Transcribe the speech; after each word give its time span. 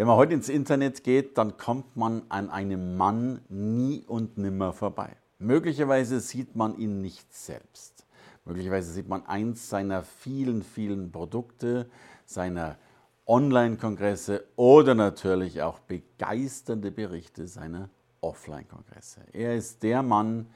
Wenn 0.00 0.06
man 0.06 0.16
heute 0.16 0.32
ins 0.32 0.48
Internet 0.48 1.04
geht, 1.04 1.36
dann 1.36 1.58
kommt 1.58 1.94
man 1.94 2.22
an 2.30 2.48
einem 2.48 2.96
Mann 2.96 3.42
nie 3.50 4.02
und 4.06 4.38
nimmer 4.38 4.72
vorbei. 4.72 5.14
Möglicherweise 5.38 6.20
sieht 6.20 6.56
man 6.56 6.78
ihn 6.78 7.02
nicht 7.02 7.34
selbst. 7.34 8.06
Möglicherweise 8.46 8.92
sieht 8.92 9.10
man 9.10 9.26
eins 9.26 9.68
seiner 9.68 10.02
vielen, 10.02 10.62
vielen 10.62 11.12
Produkte, 11.12 11.90
seiner 12.24 12.78
Online-Kongresse 13.26 14.46
oder 14.56 14.94
natürlich 14.94 15.60
auch 15.60 15.80
begeisternde 15.80 16.90
Berichte 16.90 17.46
seiner 17.46 17.90
Offline-Kongresse. 18.22 19.20
Er 19.34 19.54
ist 19.54 19.82
der 19.82 20.02
Mann, 20.02 20.46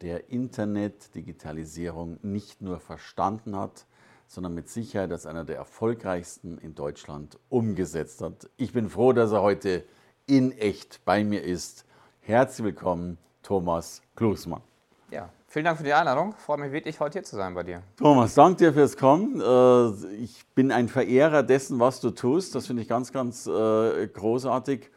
der 0.00 0.30
Internet, 0.30 1.12
Digitalisierung 1.16 2.20
nicht 2.22 2.62
nur 2.62 2.78
verstanden 2.78 3.56
hat, 3.56 3.84
sondern 4.32 4.54
mit 4.54 4.66
Sicherheit 4.70 5.12
als 5.12 5.26
einer 5.26 5.44
der 5.44 5.56
erfolgreichsten 5.56 6.56
in 6.56 6.74
Deutschland 6.74 7.38
umgesetzt 7.50 8.22
hat. 8.22 8.48
Ich 8.56 8.72
bin 8.72 8.88
froh, 8.88 9.12
dass 9.12 9.30
er 9.30 9.42
heute 9.42 9.84
in 10.24 10.52
echt 10.52 11.04
bei 11.04 11.22
mir 11.22 11.42
ist. 11.42 11.84
Herzlich 12.22 12.64
willkommen, 12.64 13.18
Thomas 13.42 14.00
Klusmann. 14.16 14.62
Ja, 15.10 15.28
vielen 15.48 15.66
Dank 15.66 15.76
für 15.76 15.84
die 15.84 15.92
Einladung. 15.92 16.32
Freut 16.38 16.60
mich 16.60 16.72
wirklich, 16.72 16.98
heute 16.98 17.18
hier 17.18 17.24
zu 17.24 17.36
sein 17.36 17.52
bei 17.52 17.62
dir. 17.62 17.82
Thomas, 17.98 18.32
danke 18.32 18.56
dir 18.56 18.72
fürs 18.72 18.96
Kommen. 18.96 19.38
Äh, 19.38 20.14
ich 20.14 20.46
bin 20.54 20.72
ein 20.72 20.88
Verehrer 20.88 21.42
dessen, 21.42 21.78
was 21.78 22.00
du 22.00 22.10
tust. 22.10 22.54
Das 22.54 22.66
finde 22.66 22.80
ich 22.80 22.88
ganz, 22.88 23.12
ganz 23.12 23.46
äh, 23.46 24.06
großartig. 24.06 24.90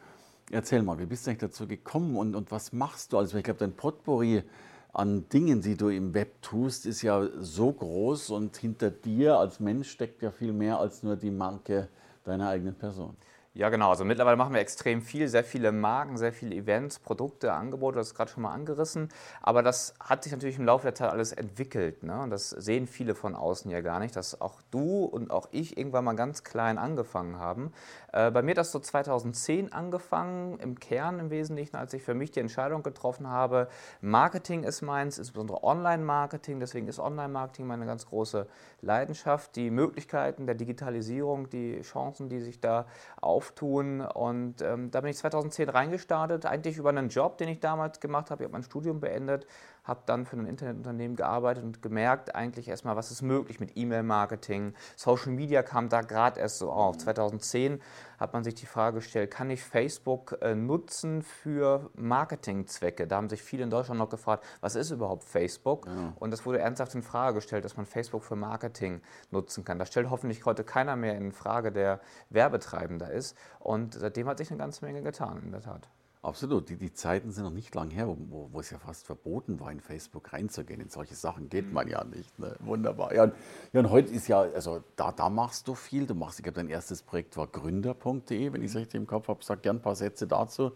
Erzähl 0.50 0.80
mal, 0.80 0.98
wie 0.98 1.04
bist 1.04 1.26
du 1.26 1.30
eigentlich 1.30 1.40
dazu 1.40 1.66
gekommen 1.66 2.16
und, 2.16 2.34
und 2.34 2.50
was 2.50 2.72
machst 2.72 3.12
du? 3.12 3.18
Also 3.18 3.36
ich 3.36 3.44
glaube, 3.44 3.58
dein 3.58 3.74
Potpourri 3.74 4.44
an 4.96 5.28
Dingen, 5.28 5.60
die 5.60 5.76
du 5.76 5.88
im 5.88 6.14
Web 6.14 6.40
tust, 6.40 6.86
ist 6.86 7.02
ja 7.02 7.28
so 7.38 7.70
groß 7.70 8.30
und 8.30 8.56
hinter 8.56 8.90
dir 8.90 9.38
als 9.38 9.60
Mensch 9.60 9.90
steckt 9.90 10.22
ja 10.22 10.30
viel 10.30 10.54
mehr 10.54 10.78
als 10.78 11.02
nur 11.02 11.16
die 11.16 11.30
Marke 11.30 11.88
deiner 12.24 12.48
eigenen 12.48 12.74
Person. 12.74 13.14
Ja, 13.56 13.70
genau. 13.70 13.88
Also 13.88 14.04
mittlerweile 14.04 14.36
machen 14.36 14.52
wir 14.52 14.60
extrem 14.60 15.00
viel, 15.00 15.28
sehr 15.28 15.42
viele 15.42 15.72
Marken, 15.72 16.18
sehr 16.18 16.34
viele 16.34 16.54
Events, 16.54 16.98
Produkte, 16.98 17.54
Angebote, 17.54 17.96
das 17.96 18.08
ist 18.08 18.14
gerade 18.14 18.30
schon 18.30 18.42
mal 18.42 18.52
angerissen. 18.52 19.08
Aber 19.40 19.62
das 19.62 19.94
hat 19.98 20.24
sich 20.24 20.32
natürlich 20.32 20.58
im 20.58 20.66
Laufe 20.66 20.82
der 20.84 20.94
Zeit 20.94 21.10
alles 21.10 21.32
entwickelt. 21.32 22.02
Ne? 22.02 22.20
Und 22.20 22.28
das 22.28 22.50
sehen 22.50 22.86
viele 22.86 23.14
von 23.14 23.34
außen 23.34 23.70
ja 23.70 23.80
gar 23.80 23.98
nicht, 23.98 24.14
dass 24.14 24.42
auch 24.42 24.60
du 24.70 25.06
und 25.06 25.30
auch 25.30 25.48
ich 25.52 25.78
irgendwann 25.78 26.04
mal 26.04 26.16
ganz 26.16 26.44
klein 26.44 26.76
angefangen 26.76 27.38
haben. 27.38 27.72
Äh, 28.16 28.30
bei 28.30 28.42
mir 28.42 28.50
hat 28.50 28.58
das 28.58 28.72
so 28.72 28.78
2010 28.78 29.72
angefangen, 29.72 30.58
im 30.60 30.78
Kern 30.78 31.18
im 31.18 31.30
Wesentlichen, 31.30 31.76
als 31.76 31.94
ich 31.94 32.02
für 32.02 32.14
mich 32.14 32.30
die 32.30 32.40
Entscheidung 32.40 32.82
getroffen 32.82 33.28
habe, 33.28 33.68
Marketing 34.00 34.64
ist 34.64 34.82
meins, 34.82 35.18
insbesondere 35.18 35.64
Online-Marketing. 35.64 36.60
Deswegen 36.60 36.88
ist 36.88 36.98
Online-Marketing 36.98 37.66
meine 37.66 37.86
ganz 37.86 38.06
große 38.06 38.46
Leidenschaft. 38.82 39.56
Die 39.56 39.70
Möglichkeiten 39.70 40.46
der 40.46 40.54
Digitalisierung, 40.54 41.48
die 41.48 41.80
Chancen, 41.80 42.28
die 42.28 42.40
sich 42.40 42.60
da 42.60 42.86
auf 43.20 43.46
auftun. 43.46 44.00
Und 44.00 44.62
ähm, 44.62 44.90
da 44.90 45.00
bin 45.00 45.10
ich 45.10 45.16
2010 45.18 45.68
reingestartet, 45.68 46.46
eigentlich 46.46 46.78
über 46.78 46.88
einen 46.88 47.08
Job, 47.08 47.38
den 47.38 47.48
ich 47.48 47.60
damals 47.60 48.00
gemacht 48.00 48.30
habe. 48.30 48.42
Ich 48.42 48.46
habe 48.46 48.52
mein 48.52 48.62
Studium 48.62 49.00
beendet, 49.00 49.46
habe 49.86 50.02
dann 50.06 50.26
für 50.26 50.36
ein 50.36 50.46
Internetunternehmen 50.46 51.16
gearbeitet 51.16 51.64
und 51.64 51.82
gemerkt 51.82 52.34
eigentlich 52.34 52.68
erstmal, 52.68 52.96
was 52.96 53.10
ist 53.10 53.22
möglich 53.22 53.60
mit 53.60 53.76
E-Mail-Marketing. 53.76 54.74
Social 54.96 55.32
Media 55.32 55.62
kam 55.62 55.88
da 55.88 56.00
gerade 56.00 56.40
erst 56.40 56.58
so 56.58 56.70
auf. 56.72 56.98
2010 56.98 57.80
hat 58.18 58.32
man 58.32 58.44
sich 58.44 58.54
die 58.54 58.66
Frage 58.66 58.96
gestellt, 58.96 59.30
kann 59.30 59.50
ich 59.50 59.62
Facebook 59.62 60.38
äh, 60.40 60.54
nutzen 60.54 61.22
für 61.22 61.90
Marketingzwecke? 61.94 63.06
Da 63.06 63.16
haben 63.16 63.28
sich 63.28 63.42
viele 63.42 63.62
in 63.62 63.70
Deutschland 63.70 63.98
noch 63.98 64.08
gefragt, 64.08 64.44
was 64.60 64.74
ist 64.74 64.90
überhaupt 64.90 65.24
Facebook? 65.24 65.86
Ja. 65.86 66.12
Und 66.18 66.30
das 66.30 66.44
wurde 66.46 66.58
ernsthaft 66.58 66.94
in 66.94 67.02
Frage 67.02 67.36
gestellt, 67.36 67.64
dass 67.64 67.76
man 67.76 67.86
Facebook 67.86 68.24
für 68.24 68.36
Marketing 68.36 69.02
nutzen 69.30 69.64
kann. 69.64 69.78
Das 69.78 69.88
stellt 69.88 70.10
hoffentlich 70.10 70.44
heute 70.46 70.64
keiner 70.64 70.96
mehr 70.96 71.16
in 71.16 71.32
Frage, 71.32 71.70
der 71.70 72.00
Werbetreibender 72.30 73.10
ist. 73.10 73.36
Und 73.60 73.94
seitdem 73.94 74.28
hat 74.28 74.38
sich 74.38 74.50
eine 74.50 74.58
ganze 74.58 74.84
Menge 74.84 75.02
getan, 75.02 75.42
in 75.44 75.52
der 75.52 75.60
Tat. 75.60 75.88
Absolut. 76.26 76.68
Die, 76.68 76.76
die 76.76 76.92
Zeiten 76.92 77.30
sind 77.30 77.44
noch 77.44 77.52
nicht 77.52 77.72
lang 77.76 77.88
her, 77.90 78.08
wo, 78.08 78.48
wo, 78.50 78.58
es 78.58 78.70
ja 78.70 78.80
fast 78.80 79.06
verboten 79.06 79.60
war, 79.60 79.70
in 79.70 79.78
Facebook 79.78 80.32
reinzugehen. 80.32 80.80
In 80.80 80.88
solche 80.88 81.14
Sachen 81.14 81.48
geht 81.48 81.72
man 81.72 81.86
ja 81.86 82.02
nicht. 82.02 82.36
Ne? 82.40 82.56
Wunderbar. 82.58 83.14
Ja 83.14 83.22
und, 83.22 83.34
ja, 83.72 83.78
und 83.78 83.90
heute 83.90 84.12
ist 84.12 84.26
ja, 84.26 84.40
also 84.40 84.82
da, 84.96 85.12
da 85.12 85.30
machst 85.30 85.68
du 85.68 85.76
viel. 85.76 86.04
Du 86.04 86.14
machst, 86.16 86.40
ich 86.40 86.42
glaube, 86.42 86.56
dein 86.56 86.68
erstes 86.68 87.02
Projekt 87.02 87.36
war 87.36 87.46
gründer.de, 87.46 88.52
wenn 88.52 88.60
ich 88.60 88.70
es 88.70 88.76
richtig 88.76 89.00
im 89.00 89.06
Kopf 89.06 89.28
habe. 89.28 89.44
Sag 89.44 89.62
gern 89.62 89.76
ein 89.76 89.82
paar 89.82 89.94
Sätze 89.94 90.26
dazu, 90.26 90.72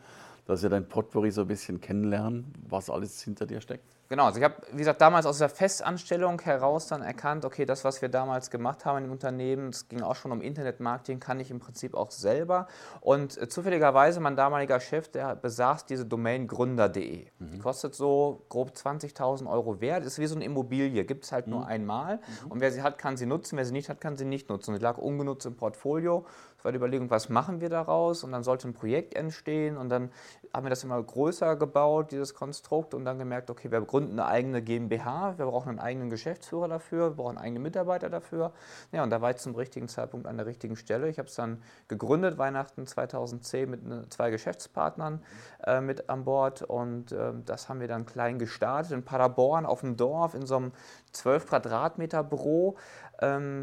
dass 0.46 0.62
wir 0.62 0.70
dein 0.70 0.88
Potpourri 0.88 1.32
so 1.32 1.40
ein 1.40 1.48
bisschen 1.48 1.80
kennenlernen, 1.80 2.54
was 2.68 2.88
alles 2.88 3.20
hinter 3.20 3.44
dir 3.44 3.60
steckt. 3.60 3.99
Genau, 4.10 4.24
also 4.24 4.38
ich 4.38 4.44
habe, 4.44 4.56
wie 4.72 4.78
gesagt, 4.78 5.00
damals 5.00 5.24
aus 5.24 5.38
der 5.38 5.48
Festanstellung 5.48 6.40
heraus 6.40 6.88
dann 6.88 7.00
erkannt, 7.00 7.44
okay, 7.44 7.64
das, 7.64 7.84
was 7.84 8.02
wir 8.02 8.08
damals 8.08 8.50
gemacht 8.50 8.84
haben 8.84 9.04
im 9.04 9.12
Unternehmen, 9.12 9.68
es 9.68 9.88
ging 9.88 10.02
auch 10.02 10.16
schon 10.16 10.32
um 10.32 10.40
Internetmarketing, 10.40 11.20
kann 11.20 11.38
ich 11.38 11.52
im 11.52 11.60
Prinzip 11.60 11.94
auch 11.94 12.10
selber. 12.10 12.66
Und 13.00 13.40
äh, 13.40 13.48
zufälligerweise, 13.48 14.18
mein 14.18 14.34
damaliger 14.34 14.80
Chef, 14.80 15.06
der 15.12 15.36
besaß 15.36 15.86
diese 15.86 16.06
Domain 16.06 16.48
gründer.de. 16.48 17.26
Mhm. 17.38 17.50
Die 17.52 17.58
kostet 17.60 17.94
so 17.94 18.44
grob 18.48 18.72
20.000 18.72 19.48
Euro 19.48 19.80
wert, 19.80 20.04
ist 20.04 20.18
wie 20.18 20.26
so 20.26 20.34
eine 20.34 20.44
Immobilie, 20.44 21.04
gibt 21.04 21.22
es 21.22 21.30
halt 21.30 21.46
mhm. 21.46 21.52
nur 21.52 21.66
einmal. 21.68 22.16
Mhm. 22.16 22.50
Und 22.50 22.60
wer 22.60 22.72
sie 22.72 22.82
hat, 22.82 22.98
kann 22.98 23.16
sie 23.16 23.26
nutzen, 23.26 23.58
wer 23.58 23.64
sie 23.64 23.72
nicht 23.72 23.88
hat, 23.88 24.00
kann 24.00 24.16
sie 24.16 24.24
nicht 24.24 24.48
nutzen. 24.48 24.72
Und 24.72 24.80
die 24.80 24.82
lag 24.82 24.98
ungenutzt 24.98 25.46
im 25.46 25.54
Portfolio. 25.54 26.26
Es 26.60 26.64
war 26.66 26.72
die 26.72 26.76
Überlegung, 26.76 27.08
was 27.08 27.30
machen 27.30 27.62
wir 27.62 27.70
daraus? 27.70 28.22
Und 28.22 28.32
dann 28.32 28.44
sollte 28.44 28.68
ein 28.68 28.74
Projekt 28.74 29.14
entstehen 29.14 29.78
und 29.78 29.88
dann 29.88 30.10
haben 30.52 30.66
wir 30.66 30.68
das 30.68 30.84
immer 30.84 31.02
größer 31.02 31.56
gebaut, 31.56 32.12
dieses 32.12 32.34
Konstrukt, 32.34 32.92
und 32.92 33.06
dann 33.06 33.18
gemerkt, 33.18 33.48
okay, 33.48 33.70
wir 33.70 33.80
gründen 33.80 34.20
eine 34.20 34.28
eigene 34.28 34.60
GmbH, 34.60 35.38
wir 35.38 35.46
brauchen 35.46 35.70
einen 35.70 35.78
eigenen 35.78 36.10
Geschäftsführer 36.10 36.68
dafür, 36.68 37.12
wir 37.12 37.16
brauchen 37.16 37.38
eigene 37.38 37.60
Mitarbeiter 37.60 38.10
dafür. 38.10 38.52
Ja, 38.92 39.02
und 39.02 39.08
da 39.08 39.22
war 39.22 39.30
ich 39.30 39.38
zum 39.38 39.54
richtigen 39.54 39.88
Zeitpunkt 39.88 40.26
an 40.26 40.36
der 40.36 40.44
richtigen 40.44 40.76
Stelle. 40.76 41.08
Ich 41.08 41.18
habe 41.18 41.28
es 41.28 41.34
dann 41.34 41.62
gegründet, 41.88 42.36
Weihnachten 42.36 42.86
2010, 42.86 43.70
mit 43.70 43.86
ne, 43.86 44.04
zwei 44.10 44.28
Geschäftspartnern 44.28 45.22
äh, 45.64 45.80
mit 45.80 46.10
an 46.10 46.24
Bord 46.24 46.60
und 46.60 47.12
äh, 47.12 47.32
das 47.46 47.70
haben 47.70 47.80
wir 47.80 47.88
dann 47.88 48.04
klein 48.04 48.38
gestartet 48.38 48.92
in 48.92 49.02
Paderborn 49.02 49.64
auf 49.64 49.80
dem 49.80 49.96
Dorf 49.96 50.34
in 50.34 50.44
so 50.44 50.56
einem 50.56 50.72
12 51.12 51.46
Quadratmeter 51.46 52.22
Büro 52.22 52.76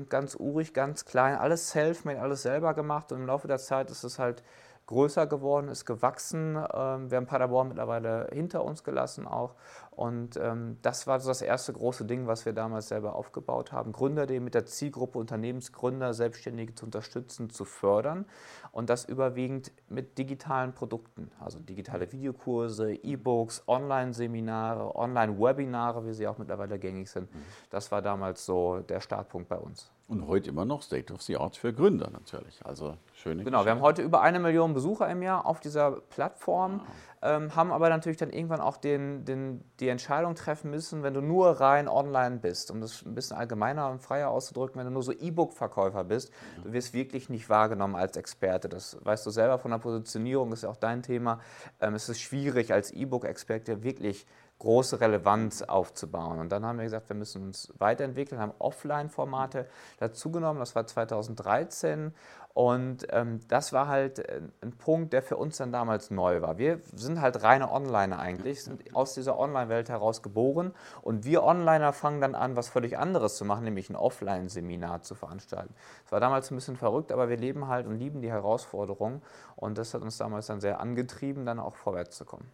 ganz 0.10 0.36
urig, 0.36 0.74
ganz 0.74 1.06
klein, 1.06 1.36
alles 1.36 1.72
self-made, 1.72 2.22
alles 2.22 2.44
selber 2.44 2.74
gemacht 2.74 3.12
und 3.12 3.22
im 3.22 3.26
Laufe 3.26 3.48
der 3.48 3.58
Zeit 3.58 3.90
ist 3.90 4.04
es 4.04 4.20
halt 4.20 4.44
größer 4.88 5.28
geworden, 5.28 5.68
ist 5.68 5.86
gewachsen. 5.86 6.56
Ähm, 6.56 7.12
wir 7.12 7.18
haben 7.18 7.28
Paderborn 7.28 7.68
mittlerweile 7.68 8.30
hinter 8.32 8.64
uns 8.64 8.84
gelassen 8.84 9.28
auch. 9.28 9.54
Und 9.92 10.38
ähm, 10.38 10.78
das 10.82 11.08
war 11.08 11.20
so 11.20 11.30
das 11.30 11.42
erste 11.42 11.74
große 11.74 12.06
Ding, 12.06 12.28
was 12.28 12.46
wir 12.46 12.54
damals 12.54 12.88
selber 12.88 13.16
aufgebaut 13.16 13.72
haben. 13.72 13.92
Gründer.de 13.92 14.40
mit 14.40 14.54
der 14.54 14.66
Zielgruppe 14.66 15.20
Unternehmensgründer, 15.20 16.14
Selbstständige 16.14 16.76
zu 16.76 16.86
unterstützen, 16.86 17.50
zu 17.50 17.66
fördern. 17.66 18.26
Und 18.72 18.90
das 18.90 19.06
überwiegend 19.06 19.72
mit 19.90 20.18
digitalen 20.18 20.74
Produkten, 20.74 21.32
also 21.40 21.60
digitale 21.60 22.12
Videokurse, 22.12 22.94
E-Books, 22.94 23.64
Online-Seminare, 23.68 24.96
Online-Webinare, 24.96 26.06
wie 26.06 26.14
sie 26.14 26.28
auch 26.28 26.38
mittlerweile 26.38 26.80
gängig 26.80 27.10
sind. 27.10 27.34
Mhm. 27.34 27.40
Das 27.72 27.92
war 27.92 28.02
damals 28.02 28.46
so 28.46 28.80
der 28.80 29.02
Startpunkt 29.02 29.50
bei 29.50 29.58
uns. 29.58 29.92
Und 30.10 30.26
heute 30.26 30.52
immer 30.52 30.64
noch 30.64 30.84
State 30.84 31.14
of 31.14 31.22
the 31.22 31.36
Art 31.36 31.58
für 31.58 31.74
Gründer 31.74 32.10
natürlich. 32.10 32.66
Also 32.66 32.96
schöne 33.14 33.44
Genau, 33.44 33.58
Geschichte. 33.58 33.66
wir 33.66 33.72
haben 33.72 33.82
heute 33.82 34.02
über 34.04 34.22
eine 34.22 34.40
Million 34.40 34.74
Besucher 34.74 35.10
im 35.10 35.22
Jahr 35.22 35.46
auf 35.46 35.60
dieser 35.60 35.92
Plattform, 35.92 36.80
wow. 36.80 36.88
ähm, 37.24 37.56
haben 37.58 37.74
aber 37.74 37.90
natürlich 37.90 38.18
dann 38.18 38.30
irgendwann 38.30 38.62
auch 38.62 38.78
den, 38.78 39.26
den, 39.26 39.66
die 39.82 39.90
Entscheidung 39.90 40.36
treffen 40.36 40.72
müssen, 40.72 41.04
wenn 41.04 41.14
du 41.14 41.20
nur 41.20 41.60
rein 41.60 41.90
online 41.90 42.38
bist, 42.38 42.72
um 42.72 42.80
das 42.80 43.06
ein 43.06 43.16
bisschen 43.16 43.36
allgemeiner 43.36 43.90
und 43.90 44.02
freier 44.02 44.30
auszudrücken, 44.30 44.80
wenn 44.80 44.86
du 44.86 44.94
nur 44.94 45.04
so 45.04 45.12
E-Book-Verkäufer 45.12 46.06
bist, 46.06 46.32
ja. 46.56 46.64
du 46.64 46.72
wirst 46.72 46.94
wirklich 46.94 47.28
nicht 47.28 47.50
wahrgenommen 47.50 47.98
als 47.98 48.16
Experte. 48.16 48.70
Das 48.70 48.98
weißt 49.04 49.26
du 49.26 49.30
selber 49.30 49.60
von 49.60 49.72
der 49.72 49.80
Positionierung, 49.80 50.54
ist 50.54 50.64
ja 50.64 50.70
auch 50.70 50.78
dein 50.78 51.04
Thema. 51.04 51.42
Ähm, 51.82 51.96
es 51.96 52.08
ist 52.08 52.22
schwierig 52.22 52.72
als 52.72 52.92
E-Book-Experte 52.92 53.84
wirklich 53.84 54.26
große 54.60 55.00
Relevanz 55.00 55.62
aufzubauen. 55.62 56.40
Und 56.40 56.52
dann 56.52 56.66
haben 56.66 56.78
wir 56.78 56.86
gesagt, 56.86 57.10
wir 57.10 57.16
müssen 57.16 57.44
uns 57.44 57.74
weiterentwickeln, 57.78 58.42
haben 58.42 58.54
Offline-Formate 58.60 59.68
dazugenommen. 60.00 60.60
Das 60.60 60.76
war 60.76 60.88
2013 60.88 62.14
und 62.58 63.06
ähm, 63.12 63.42
das 63.50 63.72
war 63.72 63.88
halt 63.88 64.18
äh, 64.18 64.42
ein 64.62 64.72
Punkt, 64.72 65.14
der 65.14 65.22
für 65.22 65.38
uns 65.38 65.58
dann 65.58 65.72
damals 65.72 66.10
neu 66.10 66.42
war. 66.42 66.58
Wir 66.58 66.80
sind 66.96 67.22
halt 67.22 67.44
reine 67.44 67.72
Onliner 67.72 68.18
eigentlich, 68.18 68.64
sind 68.64 68.96
aus 68.96 69.14
dieser 69.14 69.38
Online-Welt 69.38 69.90
heraus 69.90 70.24
geboren 70.24 70.74
und 71.04 71.24
wir 71.24 71.44
Onliner 71.44 71.94
fangen 71.94 72.20
dann 72.20 72.34
an, 72.34 72.56
was 72.56 72.68
völlig 72.68 72.98
anderes 72.98 73.38
zu 73.38 73.46
machen, 73.46 73.64
nämlich 73.64 73.92
ein 73.92 73.96
Offline-Seminar 73.96 75.04
zu 75.04 75.14
veranstalten. 75.14 75.76
Das 76.06 76.12
war 76.12 76.20
damals 76.20 76.50
ein 76.50 76.56
bisschen 76.56 76.78
verrückt, 76.78 77.12
aber 77.12 77.30
wir 77.30 77.38
leben 77.38 77.68
halt 77.68 77.86
und 77.86 78.00
lieben 78.00 78.24
die 78.24 78.32
Herausforderung 78.32 79.22
und 79.56 79.78
das 79.78 79.94
hat 79.94 80.02
uns 80.02 80.18
damals 80.18 80.48
dann 80.48 80.60
sehr 80.60 80.80
angetrieben, 80.80 81.46
dann 81.46 81.60
auch 81.60 81.76
vorwärts 81.76 82.18
zu 82.18 82.26
kommen. 82.26 82.50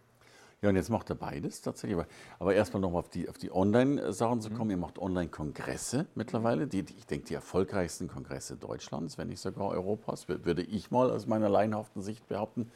Ja, 0.64 0.70
und 0.70 0.76
jetzt 0.76 0.88
macht 0.88 1.10
er 1.10 1.16
beides 1.16 1.60
tatsächlich. 1.60 1.98
Aber, 1.98 2.06
aber 2.38 2.54
erstmal 2.54 2.80
nochmal 2.80 3.00
auf 3.00 3.10
die, 3.10 3.28
auf 3.28 3.36
die 3.36 3.52
Online-Sachen 3.52 4.40
zu 4.40 4.48
mhm. 4.48 4.54
kommen. 4.54 4.68
Mhm. 4.68 4.70
Ihr 4.70 4.76
macht 4.78 4.98
Online-Kongresse 4.98 6.06
mittlerweile, 6.14 6.66
die, 6.66 6.82
die, 6.84 6.94
ich 6.94 7.04
denke, 7.04 7.26
die 7.26 7.34
erfolgreichsten 7.34 8.08
Kongresse 8.08 8.56
Deutschlands, 8.56 9.18
wenn 9.18 9.28
nicht 9.28 9.40
sogar 9.40 9.68
Europas, 9.68 10.26
würde 10.26 10.62
ich 10.62 10.90
mal 10.90 11.10
aus 11.10 11.26
meiner 11.26 11.50
laienhaften 11.50 12.00
Sicht 12.00 12.26
behaupten. 12.28 12.70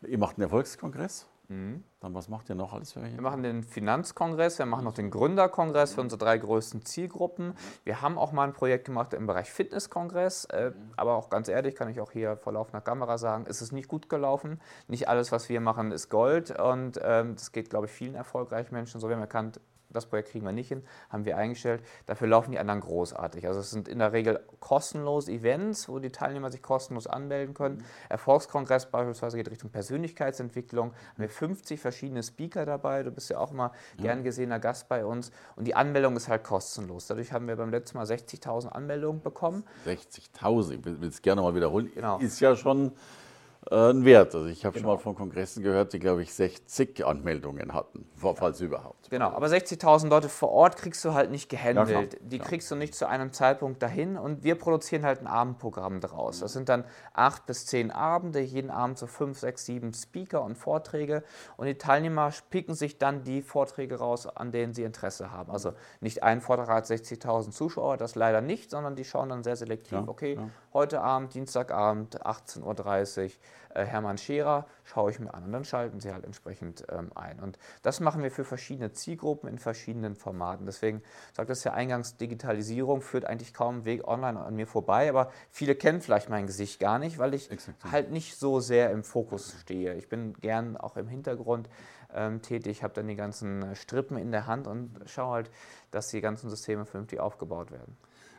Ihr 0.00 0.16
macht 0.16 0.36
einen 0.36 0.44
Erfolgskongress. 0.44 1.26
Mhm. 1.48 1.84
Dann 2.00 2.14
was 2.14 2.28
macht 2.28 2.48
ihr 2.48 2.54
noch 2.54 2.72
alles 2.72 2.92
für 2.92 3.02
welche? 3.02 3.16
Wir 3.16 3.22
machen 3.22 3.42
den 3.42 3.62
Finanzkongress, 3.62 4.58
wir 4.58 4.66
machen 4.66 4.84
noch 4.84 4.94
den 4.94 5.10
Gründerkongress 5.10 5.94
für 5.94 6.00
unsere 6.00 6.18
drei 6.18 6.38
größten 6.38 6.84
Zielgruppen. 6.84 7.54
Wir 7.84 8.02
haben 8.02 8.18
auch 8.18 8.32
mal 8.32 8.44
ein 8.44 8.52
Projekt 8.52 8.86
gemacht 8.86 9.14
im 9.14 9.26
Bereich 9.26 9.50
Fitnesskongress, 9.50 10.46
äh, 10.46 10.72
aber 10.96 11.14
auch 11.14 11.30
ganz 11.30 11.48
ehrlich 11.48 11.74
kann 11.74 11.88
ich 11.88 12.00
auch 12.00 12.10
hier 12.10 12.36
vor 12.36 12.52
laufender 12.52 12.80
Kamera 12.80 13.18
sagen, 13.18 13.46
es 13.48 13.62
ist 13.62 13.72
nicht 13.72 13.88
gut 13.88 14.08
gelaufen. 14.08 14.60
Nicht 14.88 15.08
alles, 15.08 15.32
was 15.32 15.48
wir 15.48 15.60
machen, 15.60 15.92
ist 15.92 16.08
Gold 16.08 16.58
und 16.58 17.00
ähm, 17.02 17.34
das 17.34 17.52
geht, 17.52 17.70
glaube 17.70 17.86
ich, 17.86 17.92
vielen 17.92 18.14
erfolgreichen 18.14 18.74
Menschen 18.74 19.00
so. 19.00 19.08
Wir 19.08 19.16
haben 19.16 19.22
erkannt, 19.22 19.60
das 19.96 20.06
Projekt 20.06 20.30
kriegen 20.30 20.44
wir 20.44 20.52
nicht 20.52 20.68
hin, 20.68 20.82
haben 21.10 21.24
wir 21.24 21.36
eingestellt. 21.36 21.82
Dafür 22.06 22.28
laufen 22.28 22.52
die 22.52 22.58
anderen 22.58 22.80
großartig. 22.80 23.46
Also 23.46 23.60
es 23.60 23.70
sind 23.70 23.88
in 23.88 23.98
der 23.98 24.12
Regel 24.12 24.40
kostenlose 24.60 25.32
Events, 25.32 25.88
wo 25.88 25.98
die 25.98 26.10
Teilnehmer 26.10 26.50
sich 26.50 26.62
kostenlos 26.62 27.06
anmelden 27.06 27.54
können. 27.54 27.78
Mhm. 27.78 27.84
Erfolgskongress 28.08 28.86
beispielsweise 28.86 29.36
geht 29.36 29.50
Richtung 29.50 29.70
Persönlichkeitsentwicklung. 29.70 30.92
Haben 30.92 31.18
wir 31.18 31.28
50 31.28 31.80
verschiedene 31.80 32.22
Speaker 32.22 32.66
dabei. 32.66 33.02
Du 33.02 33.10
bist 33.10 33.30
ja 33.30 33.38
auch 33.38 33.50
immer 33.50 33.72
ja. 33.96 34.04
gern 34.04 34.22
gesehener 34.22 34.60
Gast 34.60 34.88
bei 34.88 35.04
uns. 35.04 35.30
Und 35.56 35.66
die 35.66 35.74
Anmeldung 35.74 36.16
ist 36.16 36.28
halt 36.28 36.44
kostenlos. 36.44 37.06
Dadurch 37.06 37.32
haben 37.32 37.48
wir 37.48 37.56
beim 37.56 37.70
letzten 37.70 37.98
Mal 37.98 38.06
60.000 38.06 38.68
Anmeldungen 38.68 39.22
bekommen. 39.22 39.64
60.000, 39.86 40.72
ich 40.72 40.84
will 40.84 41.08
es 41.08 41.22
gerne 41.22 41.42
mal 41.42 41.54
wiederholen. 41.54 41.90
Genau. 41.94 42.18
Ist 42.18 42.40
ja 42.40 42.54
schon 42.56 42.92
äh, 43.70 43.90
ein 43.90 44.04
Wert. 44.04 44.34
Also 44.34 44.46
ich 44.46 44.64
habe 44.64 44.74
genau. 44.78 44.90
schon 44.90 44.96
mal 44.96 45.02
von 45.02 45.14
Kongressen 45.14 45.62
gehört, 45.62 45.92
die, 45.92 45.98
glaube 45.98 46.22
ich, 46.22 46.32
60 46.32 47.04
Anmeldungen 47.04 47.72
hatten, 47.72 48.06
falls 48.16 48.60
überhaupt. 48.60 49.10
Genau, 49.10 49.30
aber 49.30 49.46
60.000 49.46 50.08
Leute 50.08 50.28
vor 50.28 50.50
Ort 50.50 50.76
kriegst 50.76 51.04
du 51.04 51.14
halt 51.14 51.30
nicht 51.30 51.48
gehandelt. 51.48 52.14
Ja, 52.14 52.18
die 52.20 52.36
ja. 52.38 52.44
kriegst 52.44 52.70
du 52.70 52.76
nicht 52.76 52.94
zu 52.94 53.08
einem 53.08 53.32
Zeitpunkt 53.32 53.82
dahin 53.82 54.16
und 54.16 54.44
wir 54.44 54.54
produzieren 54.54 55.04
halt 55.04 55.20
ein 55.20 55.26
Abendprogramm 55.26 56.00
daraus. 56.00 56.40
Das 56.40 56.52
sind 56.52 56.68
dann 56.68 56.84
acht 57.12 57.46
bis 57.46 57.66
zehn 57.66 57.90
Abende, 57.90 58.40
jeden 58.40 58.70
Abend 58.70 58.98
so 58.98 59.06
fünf, 59.06 59.38
sechs, 59.38 59.66
sieben 59.66 59.92
Speaker 59.92 60.42
und 60.42 60.56
Vorträge 60.56 61.24
und 61.56 61.66
die 61.66 61.78
Teilnehmer 61.78 62.30
picken 62.50 62.74
sich 62.74 62.98
dann 62.98 63.24
die 63.24 63.42
Vorträge 63.42 63.96
raus, 63.96 64.26
an 64.26 64.52
denen 64.52 64.74
sie 64.74 64.82
Interesse 64.82 65.32
haben. 65.32 65.50
Also 65.50 65.72
nicht 66.00 66.22
ein 66.22 66.40
Vortrag 66.40 66.68
hat 66.68 66.86
60.000 66.86 67.50
Zuschauer, 67.50 67.96
das 67.96 68.14
leider 68.14 68.40
nicht, 68.40 68.70
sondern 68.70 68.96
die 68.96 69.04
schauen 69.04 69.28
dann 69.28 69.42
sehr 69.42 69.56
selektiv, 69.56 69.92
ja, 69.92 70.04
okay, 70.06 70.38
heute 70.72 71.00
Abend, 71.00 71.34
Dienstagabend, 71.34 72.24
18.30 72.24 73.24
Uhr, 73.24 73.30
Hermann 73.84 74.18
Scherer, 74.18 74.66
schaue 74.84 75.10
ich 75.10 75.18
mir 75.18 75.34
an 75.34 75.44
und 75.44 75.52
dann 75.52 75.64
schalten 75.64 76.00
sie 76.00 76.12
halt 76.12 76.24
entsprechend 76.24 76.84
ähm, 76.90 77.10
ein. 77.14 77.40
Und 77.40 77.58
das 77.82 78.00
machen 78.00 78.22
wir 78.22 78.30
für 78.30 78.44
verschiedene 78.44 78.92
Zielgruppen 78.92 79.48
in 79.48 79.58
verschiedenen 79.58 80.16
Formaten. 80.16 80.66
Deswegen 80.66 81.02
sagt 81.32 81.50
das 81.50 81.64
ja 81.64 81.72
eingangs, 81.72 82.16
Digitalisierung 82.16 83.02
führt 83.02 83.24
eigentlich 83.24 83.52
kaum 83.52 83.76
einen 83.76 83.84
Weg 83.84 84.06
online 84.08 84.40
an 84.40 84.54
mir 84.54 84.66
vorbei, 84.66 85.08
aber 85.08 85.30
viele 85.50 85.74
kennen 85.74 86.00
vielleicht 86.00 86.28
mein 86.28 86.46
Gesicht 86.46 86.80
gar 86.80 86.98
nicht, 86.98 87.18
weil 87.18 87.34
ich 87.34 87.50
Exakt. 87.50 87.84
halt 87.90 88.10
nicht 88.10 88.36
so 88.38 88.60
sehr 88.60 88.90
im 88.90 89.04
Fokus 89.04 89.56
stehe. 89.60 89.94
Ich 89.94 90.08
bin 90.08 90.34
gern 90.34 90.76
auch 90.76 90.96
im 90.96 91.08
Hintergrund 91.08 91.68
ähm, 92.14 92.42
tätig, 92.42 92.82
habe 92.82 92.94
dann 92.94 93.08
die 93.08 93.16
ganzen 93.16 93.74
Strippen 93.74 94.16
in 94.16 94.30
der 94.30 94.46
Hand 94.46 94.66
und 94.66 95.00
schaue 95.06 95.34
halt, 95.34 95.50
dass 95.90 96.08
die 96.08 96.20
ganzen 96.20 96.50
Systeme 96.50 96.86
vernünftig 96.86 97.20
aufgebaut 97.20 97.70
werden 97.70 97.96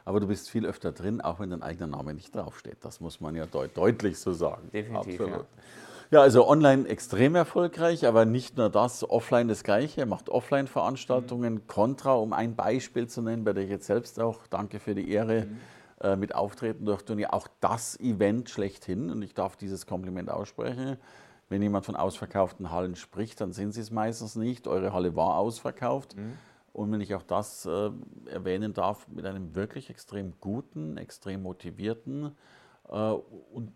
aber 0.07 0.21
du 0.21 0.27
bist 0.27 0.50
viel 0.50 0.65
öfter 0.65 0.94
drin, 0.94 1.19
auch 1.19 1.42
wenn 1.42 1.50
dein 1.50 1.62
eigener 1.62 1.88
Name 1.88 2.13
nicht 2.13 2.33
draufsteht. 2.33 2.77
Das 2.80 3.01
muss 3.01 3.19
man 3.19 3.36
ja 3.36 3.45
deut 3.45 3.75
deutlich 3.75 4.18
so 4.18 4.31
sagen. 4.31 4.69
Definitiv. 4.71 5.19
Absolut. 5.19 5.45
Ja. 6.12 6.19
ja. 6.19 6.21
also 6.21 6.48
online 6.48 6.88
extrem 6.88 7.36
erfolgreich, 7.36 8.07
aber 8.07 8.24
nicht 8.24 8.56
nur 8.56 8.69
das, 8.69 9.04
offline 9.09 9.50
das 9.50 9.63
Gleiche. 9.63 10.00
Er 10.00 10.07
macht 10.07 10.30
Offline-Veranstaltungen, 10.30 11.56
mhm. 11.56 11.68
Contra, 11.68 12.13
um 12.13 12.31
ein 12.31 12.56
Beispiel 12.56 13.07
zu 13.07 13.21
nennen, 13.21 13.44
bei 13.44 13.51
der 13.51 13.65
ich 13.65 13.69
jetzt 13.69 13.86
selbst 13.86 14.18
auch, 14.21 14.48
danke 14.48 14.80
für 14.80 14.95
die 14.95 15.12
Ehre, 15.12 15.48
mhm. 15.48 15.57
äh, 16.00 16.15
mit 16.15 16.33
auftreten 16.33 16.86
durfte. 16.86 17.12
Und 17.12 17.19
ja, 17.19 17.33
auch 17.33 17.50
das 17.60 18.00
Event 18.00 18.50
schlechthin, 18.50 19.10
und 19.10 19.21
ich 19.21 19.33
darf 19.33 19.57
dieses 19.57 19.88
Kompliment 19.88 20.31
aussprechen, 20.31 20.95
wenn 21.50 21.62
jemand 21.62 21.86
von 21.86 21.98
ausverkauften 21.98 22.71
Hallen 22.71 22.95
spricht, 22.95 23.42
dann 23.42 23.51
sind 23.51 23.74
sie 23.74 23.81
es 23.81 23.92
meistens 23.92 24.38
nicht. 24.38 24.69
Eure 24.69 24.94
Halle 24.94 25.18
war 25.18 25.36
ausverkauft. 25.36 26.15
Mhm. 26.15 26.38
Und 26.77 26.91
wenn 26.91 27.01
ich 27.01 27.15
auch 27.15 27.24
das 27.24 27.65
äh, 27.65 27.89
erwähnen 28.27 28.71
darf, 28.71 29.07
mit 29.07 29.25
einem 29.25 29.56
wirklich 29.56 29.89
extrem 29.89 30.33
guten, 30.39 30.97
extrem 30.97 31.41
motivierten 31.41 32.38
äh, 32.88 32.94
und 32.94 33.74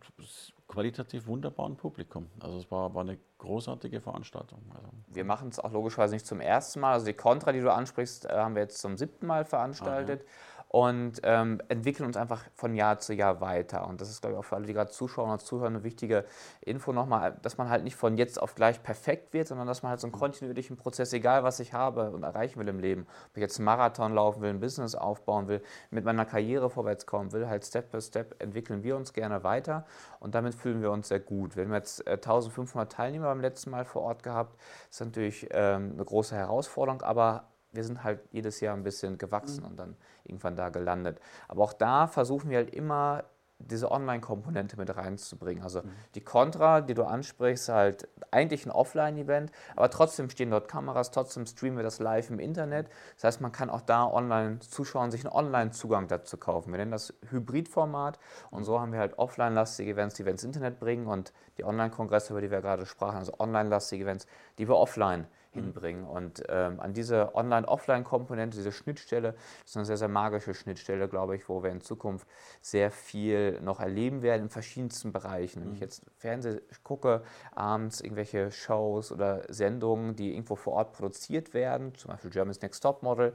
qualitativ 0.67 1.25
wunderbaren 1.25 1.77
Publikum. 1.77 2.27
Also 2.39 2.59
es 2.59 2.69
war, 2.69 2.93
war 2.93 3.01
eine 3.01 3.17
großartige 3.39 4.01
Veranstaltung. 4.01 4.59
Also, 4.75 4.89
wir 5.07 5.25
machen 5.25 5.49
es 5.49 5.57
auch 5.57 5.71
logischerweise 5.71 6.13
nicht 6.13 6.27
zum 6.27 6.41
ersten 6.41 6.79
Mal. 6.79 6.93
Also 6.93 7.07
die 7.07 7.13
Contra, 7.13 7.51
die 7.51 7.61
du 7.61 7.73
ansprichst, 7.73 8.25
äh, 8.25 8.33
haben 8.33 8.53
wir 8.53 8.61
jetzt 8.61 8.77
zum 8.77 8.95
siebten 8.97 9.25
Mal 9.25 9.45
veranstaltet. 9.45 10.21
Aha 10.21 10.51
und 10.73 11.19
ähm, 11.23 11.61
entwickeln 11.67 12.05
uns 12.05 12.15
einfach 12.15 12.45
von 12.55 12.73
Jahr 12.75 12.97
zu 12.97 13.13
Jahr 13.13 13.41
weiter. 13.41 13.85
Und 13.87 13.99
das 13.99 14.09
ist, 14.09 14.21
glaube 14.21 14.35
ich, 14.35 14.39
auch 14.39 14.45
für 14.45 14.55
alle, 14.55 14.65
die 14.65 14.71
gerade 14.71 14.89
zuschauen 14.89 15.29
und 15.29 15.41
zuhören, 15.41 15.75
eine 15.75 15.83
wichtige 15.83 16.23
Info 16.61 16.93
nochmal, 16.93 17.37
dass 17.41 17.57
man 17.57 17.69
halt 17.69 17.83
nicht 17.83 17.97
von 17.97 18.15
jetzt 18.15 18.41
auf 18.41 18.55
gleich 18.55 18.81
perfekt 18.81 19.33
wird, 19.33 19.49
sondern 19.49 19.67
dass 19.67 19.83
man 19.83 19.89
halt 19.89 19.99
so 19.99 20.07
einen 20.07 20.13
kontinuierlichen 20.13 20.77
Prozess, 20.77 21.11
egal 21.11 21.43
was 21.43 21.59
ich 21.59 21.73
habe 21.73 22.11
und 22.11 22.23
erreichen 22.23 22.57
will 22.57 22.69
im 22.69 22.79
Leben, 22.79 23.01
ob 23.01 23.35
ich 23.35 23.41
jetzt 23.41 23.59
einen 23.59 23.65
Marathon 23.65 24.13
laufen 24.13 24.41
will, 24.41 24.49
ein 24.49 24.61
Business 24.61 24.95
aufbauen 24.95 25.49
will, 25.49 25.61
mit 25.89 26.05
meiner 26.05 26.23
Karriere 26.23 26.69
vorwärts 26.69 27.05
kommen 27.05 27.33
will, 27.33 27.49
halt 27.49 27.65
Step 27.65 27.91
by 27.91 27.99
Step 27.99 28.41
entwickeln 28.41 28.81
wir 28.81 28.95
uns 28.95 29.11
gerne 29.11 29.43
weiter 29.43 29.85
und 30.21 30.35
damit 30.35 30.55
fühlen 30.55 30.81
wir 30.81 30.91
uns 30.91 31.09
sehr 31.09 31.19
gut. 31.19 31.57
Wir 31.57 31.65
haben 31.65 31.73
jetzt 31.73 32.07
äh, 32.07 32.11
1500 32.11 32.89
Teilnehmer 32.89 33.25
beim 33.25 33.41
letzten 33.41 33.71
Mal 33.71 33.83
vor 33.83 34.03
Ort 34.03 34.23
gehabt. 34.23 34.55
Das 34.87 35.01
ist 35.01 35.05
natürlich 35.05 35.49
ähm, 35.51 35.91
eine 35.95 36.05
große 36.05 36.33
Herausforderung, 36.33 37.01
aber 37.01 37.50
wir 37.71 37.83
sind 37.83 38.03
halt 38.03 38.19
jedes 38.31 38.59
Jahr 38.59 38.75
ein 38.75 38.83
bisschen 38.83 39.17
gewachsen 39.17 39.61
mhm. 39.61 39.69
und 39.69 39.79
dann 39.79 39.95
irgendwann 40.23 40.55
da 40.55 40.69
gelandet. 40.69 41.19
Aber 41.47 41.63
auch 41.63 41.73
da 41.73 42.07
versuchen 42.07 42.49
wir 42.49 42.57
halt 42.57 42.73
immer 42.73 43.23
diese 43.67 43.91
Online-Komponente 43.91 44.77
mit 44.77 44.95
reinzubringen. 44.95 45.63
Also 45.63 45.81
mhm. 45.81 45.91
die 46.15 46.21
Contra, 46.21 46.81
die 46.81 46.93
du 46.93 47.03
ansprichst, 47.03 47.69
halt 47.69 48.07
eigentlich 48.31 48.65
ein 48.65 48.71
Offline-Event, 48.71 49.51
aber 49.75 49.89
trotzdem 49.89 50.29
stehen 50.29 50.51
dort 50.51 50.67
Kameras, 50.67 51.11
trotzdem 51.11 51.45
streamen 51.45 51.77
wir 51.77 51.83
das 51.83 51.99
live 51.99 52.29
im 52.29 52.39
Internet. 52.39 52.89
Das 53.15 53.25
heißt, 53.25 53.41
man 53.41 53.51
kann 53.51 53.69
auch 53.69 53.81
da 53.81 54.05
online 54.05 54.59
zuschauen, 54.59 55.11
sich 55.11 55.25
einen 55.25 55.33
Online-Zugang 55.33 56.07
dazu 56.07 56.37
kaufen. 56.37 56.71
Wir 56.71 56.77
nennen 56.77 56.91
das 56.91 57.13
Hybrid-Format 57.29 58.19
und 58.49 58.63
so 58.63 58.79
haben 58.79 58.91
wir 58.91 58.99
halt 58.99 59.17
offline-lastige 59.17 59.91
Events, 59.91 60.15
die 60.15 60.25
wir 60.25 60.31
ins 60.31 60.43
Internet 60.43 60.79
bringen 60.79 61.07
und 61.07 61.33
die 61.57 61.65
Online-Kongresse, 61.65 62.33
über 62.33 62.41
die 62.41 62.51
wir 62.51 62.61
gerade 62.61 62.85
sprachen, 62.85 63.17
also 63.17 63.33
online-lastige 63.39 64.03
Events, 64.03 64.27
die 64.57 64.67
wir 64.67 64.75
offline 64.75 65.27
hinbringen. 65.53 66.05
Und 66.05 66.43
ähm, 66.49 66.79
an 66.79 66.93
diese 66.93 67.35
Online-Offline-Komponente, 67.35 68.57
diese 68.57 68.71
Schnittstelle, 68.71 69.35
ist 69.65 69.75
eine 69.75 69.85
sehr, 69.85 69.97
sehr 69.97 70.07
magische 70.07 70.53
Schnittstelle, 70.53 71.07
glaube 71.09 71.35
ich, 71.35 71.49
wo 71.49 71.61
wir 71.63 71.71
in 71.71 71.81
Zukunft 71.81 72.27
sehr 72.61 72.89
viel 72.91 73.59
noch 73.61 73.79
erleben 73.79 74.21
werden 74.21 74.43
in 74.43 74.49
verschiedensten 74.49 75.11
Bereichen. 75.11 75.61
Wenn 75.61 75.73
ich 75.73 75.79
mhm. 75.79 75.83
jetzt 75.83 76.05
Fernsehen 76.17 76.61
gucke, 76.83 77.23
abends 77.53 78.01
irgendwelche 78.01 78.51
Shows 78.51 79.11
oder 79.11 79.41
Sendungen, 79.49 80.15
die 80.15 80.33
irgendwo 80.33 80.55
vor 80.55 80.73
Ort 80.73 80.93
produziert 80.93 81.53
werden, 81.53 81.93
zum 81.95 82.11
Beispiel 82.11 82.31
Germany's 82.31 82.61
Next 82.61 82.81
Top 82.81 83.03
Model, 83.03 83.33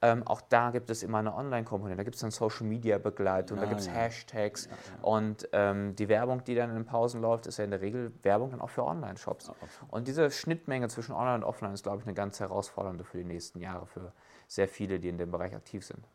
ähm, 0.00 0.26
auch 0.26 0.40
da 0.40 0.70
gibt 0.70 0.90
es 0.90 1.02
immer 1.02 1.18
eine 1.18 1.34
Online-Komponente. 1.34 1.98
Da 1.98 2.04
gibt 2.04 2.16
es 2.16 2.22
dann 2.22 2.30
Social-Media-Begleitung, 2.30 3.58
ja, 3.58 3.64
da 3.64 3.68
gibt 3.68 3.80
es 3.80 3.86
ja. 3.86 3.92
Hashtags 3.92 4.66
ja, 4.66 5.02
und 5.02 5.48
ähm, 5.52 5.94
die 5.96 6.08
Werbung, 6.08 6.42
die 6.44 6.54
dann 6.54 6.70
in 6.70 6.76
den 6.76 6.86
Pausen 6.86 7.20
läuft, 7.20 7.46
ist 7.46 7.58
ja 7.58 7.64
in 7.64 7.70
der 7.70 7.80
Regel 7.80 8.12
Werbung 8.22 8.50
dann 8.50 8.60
auch 8.60 8.70
für 8.70 8.84
Online-Shops. 8.84 9.52
Und 9.88 10.08
diese 10.08 10.30
Schnittmenge 10.30 10.88
zwischen 10.88 11.12
Online 11.12 11.36
und 11.36 11.44
Offline 11.44 11.57
Offline 11.58 11.74
ist, 11.74 11.82
glaube 11.82 11.98
ich, 11.98 12.06
eine 12.06 12.14
ganz 12.14 12.38
herausfordernde 12.38 13.02
für 13.02 13.18
die 13.18 13.24
nächsten 13.24 13.60
Jahre 13.60 13.86
für 13.86 14.12
sehr 14.46 14.68
viele, 14.68 15.00
die 15.00 15.08
in 15.08 15.18
dem 15.18 15.32
Bereich 15.32 15.54
aktiv 15.54 15.84
sind. 15.84 16.06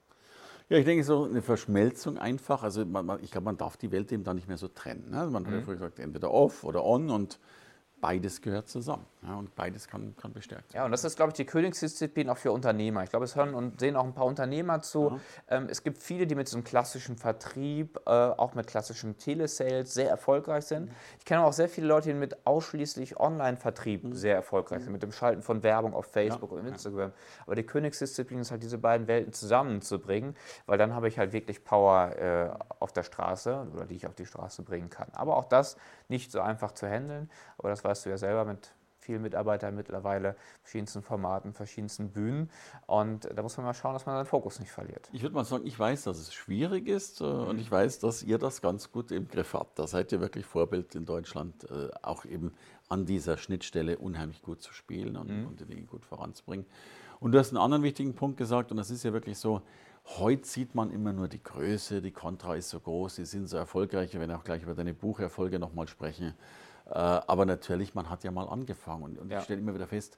Ja, 0.69 0.77
ich 0.77 0.85
denke, 0.85 1.03
so 1.03 1.25
eine 1.25 1.41
Verschmelzung 1.41 2.17
einfach. 2.17 2.63
Also 2.63 2.85
man, 2.85 3.05
man, 3.05 3.21
ich 3.21 3.31
glaube, 3.31 3.45
man 3.45 3.57
darf 3.57 3.75
die 3.75 3.91
Welt 3.91 4.11
eben 4.13 4.23
da 4.23 4.33
nicht 4.33 4.47
mehr 4.47 4.57
so 4.57 4.69
trennen. 4.69 5.09
Ne? 5.09 5.27
Man 5.27 5.43
mhm. 5.43 5.47
hat 5.47 5.53
ja 5.53 5.61
früher 5.61 5.75
gesagt, 5.75 5.99
entweder 5.99 6.31
off 6.31 6.63
oder 6.63 6.85
on 6.85 7.09
und 7.09 7.39
beides 8.03 8.41
gehört 8.41 8.67
zusammen 8.67 9.05
ja, 9.25 9.35
und 9.35 9.55
beides 9.55 9.87
kann, 9.87 10.13
kann 10.17 10.33
bestärkt 10.33 10.73
werden. 10.73 10.81
Ja, 10.81 10.85
und 10.85 10.91
das 10.91 11.05
ist, 11.05 11.15
glaube 11.15 11.29
ich, 11.29 11.35
die 11.35 11.45
Königsdisziplin 11.45 12.29
auch 12.29 12.37
für 12.37 12.51
Unternehmer. 12.51 13.01
Ich 13.03 13.09
glaube, 13.09 13.23
es 13.23 13.37
hören 13.37 13.53
und 13.53 13.79
sehen 13.79 13.95
auch 13.95 14.03
ein 14.03 14.13
paar 14.13 14.25
Unternehmer 14.25 14.81
zu. 14.81 15.11
Ja. 15.49 15.57
Ähm, 15.57 15.67
es 15.69 15.83
gibt 15.83 16.03
viele, 16.03 16.27
die 16.27 16.35
mit 16.35 16.47
diesem 16.47 16.65
klassischen 16.65 17.15
Vertrieb, 17.15 17.97
äh, 18.05 18.09
auch 18.09 18.55
mit 18.55 18.67
klassischem 18.67 19.17
Telesales 19.17 19.93
sehr 19.93 20.09
erfolgreich 20.09 20.65
sind. 20.65 20.87
Mhm. 20.87 20.95
Ich 21.19 21.23
kenne 21.23 21.45
auch 21.45 21.53
sehr 21.53 21.69
viele 21.69 21.87
Leute, 21.87 22.09
die 22.09 22.15
mit 22.15 22.45
ausschließlich 22.45 23.17
Online-Vertrieb 23.17 24.03
mhm. 24.03 24.13
sehr 24.13 24.35
erfolgreich 24.35 24.79
mhm. 24.79 24.83
sind, 24.83 24.93
mit 24.93 25.03
dem 25.03 25.13
Schalten 25.13 25.41
von 25.41 25.63
Werbung 25.63 25.93
auf 25.93 26.07
Facebook 26.07 26.51
ja. 26.51 26.57
und 26.57 26.67
Instagram. 26.67 27.13
Aber 27.45 27.55
die 27.55 27.63
Königsdisziplin 27.63 28.39
ist 28.39 28.51
halt, 28.51 28.63
diese 28.63 28.77
beiden 28.77 29.07
Welten 29.07 29.31
zusammenzubringen, 29.31 30.35
weil 30.65 30.77
dann 30.77 30.93
habe 30.93 31.07
ich 31.07 31.17
halt 31.17 31.31
wirklich 31.31 31.63
Power 31.63 32.17
äh, 32.17 32.49
auf 32.79 32.91
der 32.91 33.03
Straße 33.03 33.67
oder 33.73 33.85
die 33.85 33.95
ich 33.95 34.07
auf 34.07 34.15
die 34.15 34.25
Straße 34.25 34.63
bringen 34.63 34.89
kann. 34.89 35.07
Aber 35.13 35.37
auch 35.37 35.45
das 35.45 35.77
nicht 36.09 36.31
so 36.31 36.41
einfach 36.41 36.73
zu 36.73 36.87
handeln. 36.87 37.29
Aber 37.57 37.69
das 37.69 37.83
weißt 37.93 38.07
du 38.07 38.09
ja 38.09 38.17
selber 38.17 38.43
mit 38.43 38.73
vielen 38.97 39.21
Mitarbeitern 39.21 39.75
mittlerweile, 39.75 40.35
verschiedensten 40.61 41.03
Formaten, 41.03 41.53
verschiedensten 41.53 42.09
Bühnen. 42.09 42.49
Und 42.87 43.29
da 43.35 43.43
muss 43.43 43.55
man 43.57 43.67
mal 43.67 43.73
schauen, 43.75 43.93
dass 43.93 44.07
man 44.07 44.15
seinen 44.15 44.25
Fokus 44.25 44.59
nicht 44.59 44.71
verliert. 44.71 45.09
Ich 45.11 45.21
würde 45.21 45.35
mal 45.35 45.43
sagen, 45.43 45.67
ich 45.67 45.77
weiß, 45.77 46.05
dass 46.05 46.17
es 46.17 46.33
schwierig 46.33 46.87
ist 46.87 47.21
äh, 47.21 47.25
und 47.25 47.59
ich 47.59 47.69
weiß, 47.69 47.99
dass 47.99 48.23
ihr 48.23 48.39
das 48.39 48.61
ganz 48.61 48.91
gut 48.91 49.11
im 49.11 49.27
Griff 49.27 49.53
habt. 49.53 49.77
Da 49.77 49.85
seid 49.85 50.11
ihr 50.11 50.21
wirklich 50.21 50.45
Vorbild 50.45 50.95
in 50.95 51.05
Deutschland, 51.05 51.69
äh, 51.69 51.89
auch 52.01 52.25
eben 52.25 52.53
an 52.89 53.05
dieser 53.05 53.37
Schnittstelle 53.37 53.99
unheimlich 53.99 54.41
gut 54.41 54.63
zu 54.63 54.73
spielen 54.73 55.17
und, 55.17 55.29
mhm. 55.29 55.47
und 55.47 55.59
die 55.59 55.65
Dinge 55.65 55.83
gut 55.83 56.05
voranzubringen. 56.05 56.65
Und 57.19 57.33
du 57.33 57.39
hast 57.39 57.49
einen 57.49 57.57
anderen 57.57 57.83
wichtigen 57.83 58.15
Punkt 58.15 58.37
gesagt, 58.37 58.71
und 58.71 58.77
das 58.77 58.89
ist 58.89 59.03
ja 59.03 59.13
wirklich 59.13 59.37
so, 59.37 59.61
heute 60.17 60.47
sieht 60.47 60.75
man 60.75 60.89
immer 60.89 61.13
nur 61.13 61.27
die 61.27 61.43
Größe, 61.43 62.01
die 62.01 62.11
Contra 62.11 62.55
ist 62.55 62.69
so 62.69 62.79
groß, 62.79 63.15
die 63.15 63.25
sind 63.25 63.47
so 63.47 63.57
erfolgreich, 63.57 64.13
wir 64.13 64.19
werden 64.19 64.31
auch 64.31 64.43
gleich 64.43 64.63
über 64.63 64.73
deine 64.73 64.93
Bucherfolge 64.93 65.59
nochmal 65.59 65.87
sprechen. 65.87 66.33
Äh, 66.85 66.91
aber 66.93 67.45
natürlich, 67.45 67.95
man 67.95 68.09
hat 68.09 68.23
ja 68.23 68.31
mal 68.31 68.47
angefangen 68.47 69.03
und, 69.03 69.17
und 69.17 69.31
ja. 69.31 69.39
ich 69.39 69.43
stelle 69.45 69.61
immer 69.61 69.73
wieder 69.73 69.87
fest, 69.87 70.17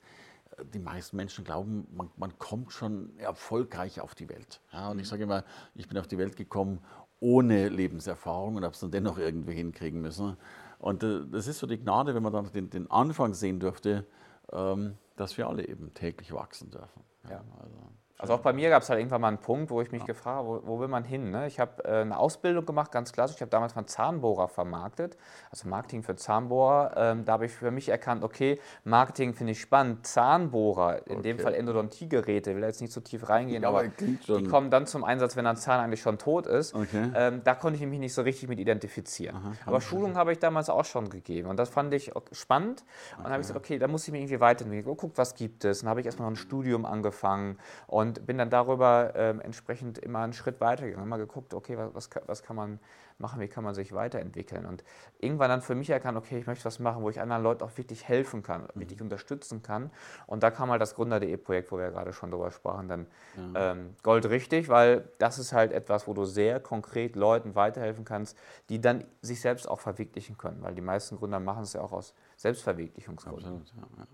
äh, 0.58 0.66
die 0.66 0.80
meisten 0.80 1.16
Menschen 1.16 1.44
glauben, 1.44 1.88
man, 1.92 2.10
man, 2.18 2.38
kommt 2.40 2.72
schon 2.72 3.18
erfolgreich 3.20 4.02
auf 4.02 4.16
die 4.16 4.30
Welt. 4.30 4.62
Ja, 4.72 4.90
und 4.90 5.00
ich 5.00 5.06
mhm. 5.06 5.10
sage 5.10 5.24
immer, 5.24 5.44
ich 5.76 5.88
bin 5.88 5.98
auf 5.98 6.08
die 6.08 6.18
Welt 6.18 6.36
gekommen 6.36 6.80
ohne 7.20 7.70
Lebenserfahrung 7.70 8.56
und 8.56 8.64
habe 8.64 8.74
es 8.74 8.80
dann 8.80 8.92
dennoch 8.92 9.18
irgendwie 9.18 9.54
hinkriegen 9.54 10.02
müssen. 10.02 10.38
Und 10.80 11.04
äh, 11.04 11.22
das 11.32 11.48
ist 11.48 11.60
so 11.60 11.68
die 11.68 11.80
Gnade, 11.80 12.14
wenn 12.16 12.24
man 12.24 12.34
dann 12.34 12.52
den, 12.52 12.70
den 12.70 12.92
Anfang 12.92 13.34
sehen 13.34 13.60
dürfte, 13.60 14.06
ähm, 14.52 14.98
dass 15.16 15.38
wir 15.38 15.48
alle 15.48 15.68
eben 15.68 15.94
täglich 15.94 16.34
wachsen 16.34 16.72
dürfen. 16.72 17.04
Ja. 17.30 17.44
Also. 17.60 17.78
Also 18.18 18.34
auch 18.34 18.40
bei 18.40 18.54
mir 18.54 18.70
gab 18.70 18.82
es 18.82 18.90
halt 18.90 19.00
irgendwann 19.00 19.22
mal 19.22 19.28
einen 19.28 19.40
Punkt, 19.40 19.70
wo 19.72 19.82
ich 19.82 19.92
mich 19.92 20.02
ja. 20.02 20.08
gefragt 20.08 20.38
habe, 20.38 20.48
wo, 20.48 20.62
wo, 20.64 20.80
will 20.80 20.88
man 20.88 21.04
hin? 21.04 21.32
Ne? 21.32 21.48
Ich 21.48 21.60
habe 21.60 21.84
äh, 21.84 22.02
eine 22.02 22.18
Ausbildung 22.18 22.66
gemacht, 22.66 22.92
ganz 22.92 23.12
klassisch. 23.12 23.36
Ich 23.36 23.42
habe 23.42 23.52
damals 23.52 23.76
mal 23.76 23.86
Zahnbohrer 23.86 24.48
vermarktet, 24.48 25.18
also 25.52 25.68
Marketing 25.68 26.02
für 26.02 26.16
Zahnbohrer. 26.16 26.94
Ähm, 26.96 27.26
da 27.26 27.34
habe 27.34 27.46
ich 27.46 27.52
für 27.52 27.72
mich 27.72 27.90
erkannt, 27.90 28.24
okay, 28.24 28.60
Marketing 28.86 29.34
finde 29.34 29.52
ich 29.52 29.60
spannend. 29.62 30.08
Zahnbohrer, 30.08 31.08
in 31.08 31.18
okay. 31.18 31.22
dem 31.24 31.40
Fall 31.40 31.54
Endodontiegeräte, 31.56 32.52
ich 32.52 32.56
will 32.56 32.64
jetzt 32.64 32.80
nicht 32.80 32.94
so 32.94 33.02
tief 33.02 33.28
reingehen, 33.28 33.64
ja, 33.64 33.70
aber, 33.70 33.80
aber 33.80 33.90
die 33.90 34.44
kommen 34.48 34.72
dann 34.72 34.88
zum 34.88 35.04
Einsatz, 35.04 35.36
wenn 35.36 35.46
ein 35.46 35.58
Zahn 35.58 35.82
eigentlich 35.82 36.02
schon 36.02 36.18
tot 36.18 36.48
ist. 36.48 36.74
Okay. 36.74 37.12
Ähm, 37.16 37.42
da 37.44 37.54
konnte 37.54 37.78
ich 37.78 37.86
mich 37.86 38.00
nicht 38.00 38.14
so 38.14 38.22
richtig 38.22 38.48
mit 38.48 38.60
identifizieren. 38.60 39.36
Aha, 39.36 39.52
aber 39.66 39.82
Schulung 39.82 40.16
habe 40.16 40.32
ich 40.32 40.40
damals 40.40 40.70
auch 40.70 40.86
schon 40.86 41.10
gegeben 41.10 41.50
und 41.50 41.58
das 41.58 41.70
fand 41.70 41.94
ich 41.94 42.12
spannend. 42.32 42.86
Und 43.18 43.24
dann 43.24 43.34
habe 43.34 43.42
ich 43.42 43.48
gesagt, 43.48 43.60
okay, 43.60 43.78
da 43.78 43.88
muss 43.88 44.08
ich 44.08 44.12
mich 44.14 44.22
irgendwie 44.22 44.40
weiterentwickeln. 44.40 44.92
Oh, 44.92 44.96
guck, 44.96 45.18
was 45.18 45.36
gibt 45.36 45.66
es? 45.66 45.80
Und 45.80 45.86
dann 45.86 45.90
habe 45.90 46.00
ich 46.00 46.06
erstmal 46.06 46.30
noch 46.30 46.38
ein 46.38 46.40
Studium 46.40 46.86
angefangen 46.86 47.58
und 47.88 48.05
und 48.06 48.26
bin 48.26 48.38
dann 48.38 48.50
darüber 48.50 49.14
ähm, 49.16 49.42
entsprechend 49.42 49.98
immer 49.98 50.20
einen 50.20 50.34
Schritt 50.34 50.62
weitergegangen, 50.62 51.06
immer 51.06 51.18
geguckt, 51.18 51.54
okay, 51.54 51.78
was, 51.94 52.10
was 52.28 52.44
kann 52.44 52.56
man 52.56 52.80
machen, 53.18 53.40
wie 53.40 53.48
kann 53.48 53.64
man 53.64 53.74
sich 53.74 53.94
weiterentwickeln. 53.94 54.66
Und 54.66 54.84
irgendwann 55.20 55.50
dann 55.50 55.62
für 55.62 55.76
mich 55.76 55.90
erkannt, 55.90 56.18
okay, 56.18 56.38
ich 56.38 56.48
möchte 56.48 56.66
was 56.66 56.80
machen, 56.80 57.02
wo 57.02 57.10
ich 57.10 57.20
anderen 57.20 57.44
Leuten 57.44 57.64
auch 57.64 57.78
wirklich 57.78 58.08
helfen 58.08 58.44
kann, 58.44 58.64
mhm. 58.74 58.80
wirklich 58.80 59.02
unterstützen 59.02 59.64
kann. 59.64 59.90
Und 60.28 60.44
da 60.44 60.52
kam 60.52 60.70
halt 60.70 60.82
das 60.82 60.96
Gründer.de 60.96 61.38
Projekt, 61.38 61.72
wo 61.72 61.78
wir 61.78 61.86
ja 61.86 61.90
gerade 61.92 62.14
schon 62.14 62.32
drüber 62.32 62.52
sprachen, 62.52 62.88
dann 62.88 63.08
ja. 63.54 63.72
ähm, 63.72 63.96
Gold 64.04 64.30
richtig, 64.30 64.70
weil 64.70 65.08
das 65.18 65.40
ist 65.40 65.54
halt 65.54 65.72
etwas, 65.72 66.08
wo 66.08 66.14
du 66.14 66.26
sehr 66.26 66.60
konkret 66.60 67.16
Leuten 67.16 67.56
weiterhelfen 67.56 68.06
kannst, 68.06 68.38
die 68.70 68.80
dann 68.80 69.06
sich 69.22 69.42
selbst 69.42 69.68
auch 69.68 69.80
verwirklichen 69.80 70.38
können, 70.38 70.62
weil 70.62 70.76
die 70.76 70.82
meisten 70.82 71.18
Gründer 71.18 71.40
machen 71.40 71.64
es 71.64 71.74
ja 71.74 71.82
auch 71.82 71.92
aus 71.92 72.14
Selbstverwirklichungsgründen. 72.38 73.62
Absolut, 73.62 73.98
ja. 73.98 74.06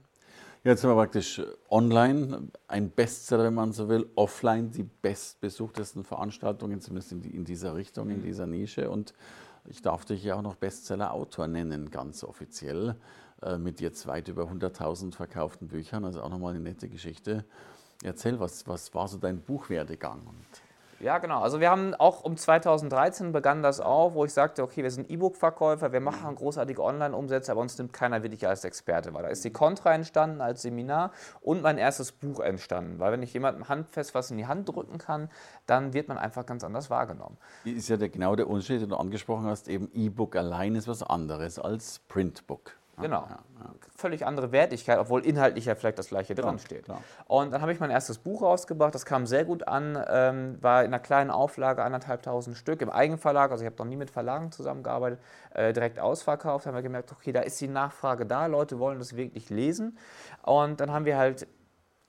Jetzt 0.64 0.82
sind 0.82 0.92
wir 0.92 0.96
praktisch 0.96 1.42
online, 1.72 2.50
ein 2.68 2.92
Bestseller, 2.92 3.46
wenn 3.46 3.56
man 3.56 3.72
so 3.72 3.90
will, 3.90 4.08
offline 4.14 4.70
die 4.70 4.84
bestbesuchtesten 4.84 6.04
Veranstaltungen, 6.04 6.80
zumindest 6.82 7.14
in, 7.14 7.22
die, 7.22 7.36
in 7.36 7.46
dieser 7.46 7.74
Richtung, 7.74 8.12
in 8.12 8.20
mhm. 8.20 8.24
dieser 8.24 8.46
Nische. 8.46 8.92
Und 8.92 9.16
ich 9.66 9.82
darf 9.82 10.06
dich 10.06 10.24
ja 10.24 10.36
auch 10.36 10.44
noch 10.44 10.54
Bestseller-Autor 10.54 11.48
nennen, 11.48 11.90
ganz 11.90 12.24
offiziell, 12.24 12.96
äh, 13.42 13.58
mit 13.58 13.82
jetzt 13.82 14.06
weit 14.06 14.28
über 14.28 14.44
100.000 14.44 15.16
verkauften 15.16 15.68
Büchern, 15.68 16.06
also 16.06 16.22
auch 16.22 16.30
nochmal 16.30 16.54
eine 16.54 16.64
nette 16.64 16.90
Geschichte. 16.90 17.44
Erzähl, 18.04 18.40
was, 18.40 18.68
was 18.68 18.94
war 18.94 19.08
so 19.08 19.18
dein 19.18 19.42
Buchwerdegang? 19.42 20.28
Und 20.28 20.46
ja, 21.02 21.18
genau. 21.18 21.42
Also 21.42 21.60
wir 21.60 21.70
haben 21.70 21.96
auch 21.96 22.24
um 22.24 22.38
2013 22.38 23.32
begann 23.32 23.64
das 23.64 23.80
auch, 23.80 24.14
wo 24.14 24.26
ich 24.26 24.34
sagte, 24.34 24.64
okay, 24.64 24.84
wir 24.84 24.92
sind 24.92 25.10
E-Book-Verkäufer, 25.10 25.92
wir 25.92 26.00
machen 26.00 26.36
großartige 26.36 26.84
Online-Umsätze, 26.84 27.52
aber 27.52 27.62
uns 27.62 27.78
nimmt 27.78 27.94
keiner 27.94 28.24
wirklich 28.24 28.48
als 28.48 28.64
Experte 28.64 29.14
wahr. 29.14 29.24
Da 29.24 29.30
ist 29.30 29.44
die 29.44 29.52
Contra 29.52 29.94
entstanden 29.94 30.42
als 30.42 30.62
Seminar 30.62 31.12
und 31.42 31.62
mein 31.62 31.78
erstes 31.78 32.12
Buch 32.12 32.40
entstanden. 32.40 33.00
Weil 33.00 33.12
wenn 33.12 33.24
ich 33.24 33.34
jemandem 33.34 33.68
handfest 33.68 34.14
was 34.14 34.32
in 34.32 34.38
die 34.38 34.48
Hand 34.48 34.70
drücken 34.70 34.98
kann, 34.98 35.30
dann 35.66 35.94
wird 35.94 36.08
man 36.08 36.18
einfach 36.18 36.46
ganz 36.46 36.64
anders 36.64 36.90
wahrgenommen. 36.90 37.38
Ist 37.64 37.90
ja 37.90 37.98
der, 37.98 38.10
genau 38.10 38.36
der 38.36 38.48
Unterschied, 38.48 38.82
den 38.82 38.90
du 38.90 38.98
angesprochen 38.98 39.46
hast, 39.46 39.68
eben 39.68 39.90
E-Book 39.94 40.36
allein 40.36 40.76
ist 40.76 40.88
was 40.88 41.04
anderes 41.04 41.60
als 41.60 42.00
Printbook. 42.08 42.81
Genau. 43.02 43.28
Ja, 43.30 43.40
ja. 43.60 43.72
Völlig 43.96 44.26
andere 44.26 44.52
Wertigkeit, 44.52 44.98
obwohl 44.98 45.26
inhaltlich 45.26 45.66
ja 45.66 45.76
vielleicht 45.76 46.00
das 46.00 46.08
gleiche 46.08 46.34
dran 46.34 46.58
steht. 46.58 46.86
Und 47.28 47.52
dann 47.52 47.62
habe 47.62 47.72
ich 47.72 47.80
mein 47.80 47.92
erstes 47.92 48.18
Buch 48.18 48.42
rausgebracht, 48.42 48.96
das 48.96 49.06
kam 49.06 49.28
sehr 49.28 49.46
gut 49.46 49.68
an, 49.68 50.04
ähm, 50.10 50.58
war 50.62 50.82
in 50.82 50.88
einer 50.88 51.00
kleinen 51.00 51.30
Auflage, 51.30 51.84
anderthalbtausend 51.84 52.58
Stück, 52.58 52.82
im 52.82 52.90
Eigenverlag, 52.90 53.52
also 53.52 53.64
ich 53.64 53.68
habe 53.70 53.78
noch 53.78 53.86
nie 53.86 53.96
mit 53.98 54.10
Verlagen 54.10 54.52
zusammengearbeitet, 54.52 55.20
äh, 55.54 55.74
direkt 55.74 56.00
ausverkauft. 56.00 56.66
Dann 56.66 56.72
haben 56.74 56.80
wir 56.80 56.84
gemerkt, 56.84 57.12
okay, 57.12 57.32
da 57.32 57.42
ist 57.42 57.62
die 57.62 57.68
Nachfrage 57.68 58.26
da, 58.26 58.48
Leute 58.48 58.80
wollen 58.80 58.98
das 58.98 59.16
wirklich 59.16 59.50
lesen. 59.50 59.98
Und 60.42 60.80
dann 60.80 60.92
haben 60.92 61.06
wir 61.06 61.18
halt 61.18 61.48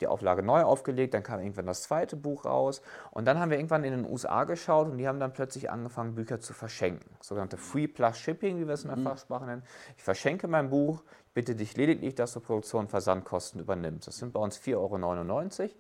die 0.03 0.07
Auflage 0.07 0.43
neu 0.43 0.63
aufgelegt, 0.63 1.15
dann 1.15 1.23
kam 1.23 1.41
irgendwann 1.41 1.67
das 1.67 1.83
zweite 1.83 2.17
Buch 2.17 2.45
raus 2.45 2.83
und 3.11 3.25
dann 3.25 3.39
haben 3.39 3.51
wir 3.51 3.59
irgendwann 3.59 3.85
in 3.85 3.93
den 3.93 4.11
USA 4.11 4.45
geschaut 4.45 4.89
und 4.89 4.99
die 4.99 5.09
haben 5.09 5.21
dann 5.21 5.33
plötzlich 5.33 5.71
angefangen, 5.71 6.15
Bücher 6.15 6.41
zu 6.41 6.53
verschenken. 6.53 7.09
Sogenannte 7.21 7.57
Free 7.57 7.87
Plus 7.87 8.19
Shipping, 8.19 8.59
wie 8.59 8.67
wir 8.67 8.75
es 8.75 8.83
in 8.83 8.89
der 8.89 8.99
mhm. 8.99 9.05
Fachsprache 9.05 9.47
nennen. 9.47 9.63
Ich 9.97 10.03
verschenke 10.03 10.49
mein 10.49 10.71
Buch, 10.71 11.03
bitte 11.35 11.55
dich 11.55 11.77
lediglich, 11.77 12.15
dass 12.15 12.33
du 12.33 12.41
Produktion 12.41 12.83
und 12.83 12.91
Versandkosten 12.91 13.61
übernimmst. 13.61 14.09
Das 14.09 14.19
sind 14.19 14.33
bei 14.33 14.41
uns 14.41 14.59
4,99 14.59 15.63
Euro 15.63 15.71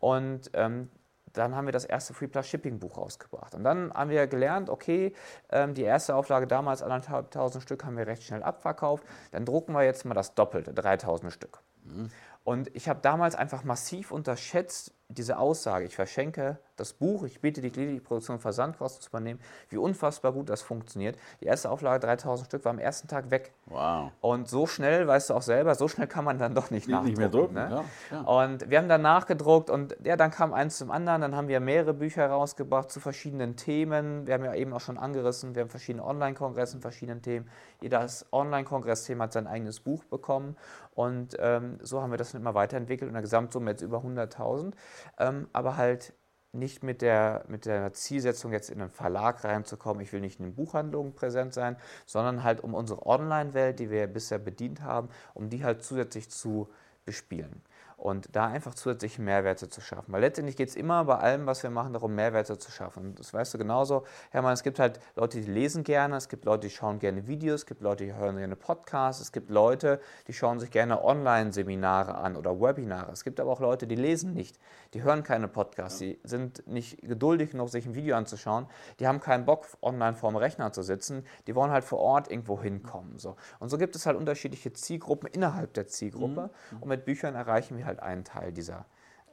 und 0.00 0.50
ähm, 0.54 0.88
dann 1.34 1.56
haben 1.56 1.66
wir 1.66 1.72
das 1.72 1.84
erste 1.84 2.14
Free 2.14 2.28
Plus 2.28 2.46
Shipping 2.46 2.78
Buch 2.78 2.96
rausgebracht. 2.96 3.54
Und 3.54 3.64
dann 3.64 3.92
haben 3.92 4.10
wir 4.10 4.26
gelernt, 4.26 4.70
okay, 4.70 5.12
ähm, 5.50 5.74
die 5.74 5.82
erste 5.82 6.14
Auflage 6.14 6.46
damals, 6.46 6.82
anderthalbtausend 6.82 7.62
Stück, 7.62 7.84
haben 7.84 7.96
wir 7.96 8.06
recht 8.06 8.22
schnell 8.22 8.42
abverkauft. 8.42 9.04
Dann 9.32 9.44
drucken 9.44 9.72
wir 9.72 9.82
jetzt 9.82 10.04
mal 10.04 10.14
das 10.14 10.34
Doppelte, 10.34 10.72
3000 10.72 11.32
Stück. 11.32 11.60
Mhm. 11.84 12.10
Und 12.44 12.74
ich 12.76 12.88
habe 12.90 13.00
damals 13.00 13.34
einfach 13.34 13.64
massiv 13.64 14.12
unterschätzt, 14.12 14.94
diese 15.08 15.38
Aussage, 15.38 15.86
ich 15.86 15.94
verschenke 15.94 16.60
das 16.76 16.92
Buch, 16.92 17.24
ich 17.24 17.40
biete 17.40 17.60
dich 17.60 17.74
lediglich 17.76 18.02
Produktion 18.02 18.36
und 18.36 18.40
Versandkosten 18.40 19.02
zu 19.02 19.08
übernehmen, 19.08 19.40
wie 19.68 19.76
unfassbar 19.76 20.32
gut 20.32 20.48
das 20.48 20.62
funktioniert. 20.62 21.16
Die 21.40 21.46
erste 21.46 21.70
Auflage, 21.70 22.06
3000 22.06 22.46
Stück, 22.46 22.64
war 22.64 22.70
am 22.70 22.78
ersten 22.78 23.08
Tag 23.08 23.30
weg. 23.30 23.52
Wow. 23.66 24.12
Und 24.20 24.48
so 24.48 24.66
schnell, 24.66 25.06
weißt 25.06 25.30
du 25.30 25.34
auch 25.34 25.42
selber, 25.42 25.74
so 25.74 25.88
schnell 25.88 26.06
kann 26.06 26.24
man 26.24 26.38
dann 26.38 26.54
doch 26.54 26.70
nicht, 26.70 26.88
nicht, 26.88 27.02
nicht 27.02 27.18
mehr 27.18 27.28
drucken. 27.28 27.54
Ne? 27.54 27.84
Ja, 28.10 28.16
ja. 28.16 28.20
Und 28.22 28.70
wir 28.70 28.78
haben 28.78 28.88
dann 28.88 29.02
nachgedruckt 29.02 29.70
und 29.70 29.96
ja, 30.04 30.16
dann 30.16 30.30
kam 30.30 30.52
eins 30.52 30.78
zum 30.78 30.90
anderen. 30.90 31.20
Dann 31.20 31.34
haben 31.34 31.48
wir 31.48 31.60
mehrere 31.60 31.94
Bücher 31.94 32.26
rausgebracht 32.26 32.90
zu 32.90 33.00
verschiedenen 33.00 33.56
Themen. 33.56 34.26
Wir 34.26 34.34
haben 34.34 34.44
ja 34.44 34.54
eben 34.54 34.72
auch 34.72 34.80
schon 34.80 34.98
angerissen, 34.98 35.54
wir 35.54 35.62
haben 35.62 35.70
verschiedene 35.70 36.04
Online-Kongresse 36.04 36.76
in 36.76 36.82
verschiedenen 36.82 37.22
Themen. 37.22 37.48
Jedes 37.80 38.26
Online-Kongress-Thema 38.32 39.24
hat 39.24 39.32
sein 39.32 39.46
eigenes 39.46 39.80
Buch 39.80 40.04
bekommen. 40.04 40.56
Und 40.94 41.36
ähm, 41.40 41.78
so 41.82 42.00
haben 42.00 42.12
wir 42.12 42.18
das 42.18 42.34
immer 42.34 42.54
weiterentwickelt 42.54 43.08
in 43.08 43.14
der 43.14 43.22
Gesamtsumme 43.22 43.72
jetzt 43.72 43.82
über 43.82 43.98
100.000 43.98 44.74
ähm, 45.18 45.48
aber 45.52 45.76
halt 45.76 46.14
nicht 46.54 46.82
mit 46.82 47.02
der, 47.02 47.44
mit 47.48 47.66
der 47.66 47.92
Zielsetzung, 47.92 48.52
jetzt 48.52 48.70
in 48.70 48.80
einen 48.80 48.90
Verlag 48.90 49.44
reinzukommen, 49.44 50.02
ich 50.02 50.12
will 50.12 50.20
nicht 50.20 50.40
in 50.40 50.46
den 50.46 50.54
Buchhandlungen 50.54 51.14
präsent 51.14 51.54
sein, 51.54 51.76
sondern 52.06 52.42
halt 52.44 52.62
um 52.62 52.74
unsere 52.74 53.04
Online-Welt, 53.06 53.78
die 53.78 53.90
wir 53.90 54.06
bisher 54.06 54.38
bedient 54.38 54.82
haben, 54.82 55.08
um 55.34 55.50
die 55.50 55.64
halt 55.64 55.82
zusätzlich 55.82 56.30
zu 56.30 56.68
bespielen. 57.04 57.62
Und 57.96 58.34
da 58.34 58.46
einfach 58.46 58.74
zusätzliche 58.74 59.22
Mehrwerte 59.22 59.68
zu 59.68 59.80
schaffen. 59.80 60.12
Weil 60.12 60.20
letztendlich 60.20 60.56
geht 60.56 60.68
es 60.68 60.76
immer 60.76 61.04
bei 61.04 61.16
allem, 61.16 61.46
was 61.46 61.62
wir 61.62 61.70
machen, 61.70 61.92
darum, 61.92 62.14
Mehrwerte 62.14 62.58
zu 62.58 62.70
schaffen. 62.70 63.04
Und 63.04 63.18
das 63.18 63.32
weißt 63.32 63.54
du 63.54 63.58
genauso, 63.58 64.04
Hermann, 64.30 64.52
es 64.52 64.62
gibt 64.62 64.78
halt 64.78 65.00
Leute, 65.16 65.40
die 65.40 65.50
lesen 65.50 65.84
gerne, 65.84 66.16
es 66.16 66.28
gibt 66.28 66.44
Leute, 66.44 66.68
die 66.68 66.74
schauen 66.74 66.98
gerne 66.98 67.26
Videos, 67.26 67.62
es 67.62 67.66
gibt 67.66 67.80
Leute, 67.80 68.04
die 68.04 68.14
hören 68.14 68.36
gerne 68.36 68.56
Podcasts, 68.56 69.22
es 69.22 69.32
gibt 69.32 69.50
Leute, 69.50 70.00
die 70.26 70.32
schauen 70.32 70.60
sich 70.60 70.70
gerne 70.70 71.02
Online-Seminare 71.04 72.14
an 72.16 72.36
oder 72.36 72.60
Webinare. 72.60 73.12
Es 73.12 73.24
gibt 73.24 73.40
aber 73.40 73.52
auch 73.52 73.60
Leute, 73.60 73.86
die 73.86 73.96
lesen 73.96 74.34
nicht, 74.34 74.58
die 74.92 75.02
hören 75.02 75.22
keine 75.22 75.48
Podcasts, 75.48 75.98
die 75.98 76.18
sind 76.24 76.66
nicht 76.66 77.00
geduldig 77.02 77.52
genug, 77.52 77.68
sich 77.68 77.86
ein 77.86 77.94
Video 77.94 78.16
anzuschauen, 78.16 78.66
die 79.00 79.06
haben 79.06 79.20
keinen 79.20 79.44
Bock, 79.44 79.66
online 79.82 80.14
vorm 80.14 80.36
Rechner 80.36 80.72
zu 80.72 80.82
sitzen, 80.82 81.24
die 81.46 81.54
wollen 81.54 81.70
halt 81.70 81.84
vor 81.84 82.00
Ort 82.00 82.30
irgendwo 82.30 82.60
hinkommen. 82.60 83.18
So. 83.18 83.36
Und 83.60 83.68
so 83.68 83.78
gibt 83.78 83.96
es 83.96 84.06
halt 84.06 84.16
unterschiedliche 84.16 84.72
Zielgruppen 84.72 85.28
innerhalb 85.30 85.72
der 85.74 85.86
Zielgruppe 85.86 86.50
mhm. 86.70 86.82
und 86.82 86.88
mit 86.88 87.04
Büchern 87.04 87.34
erreichen 87.34 87.76
wir 87.76 87.83
halt 87.84 88.00
einen 88.00 88.24
Teil 88.24 88.52
dieser 88.52 88.86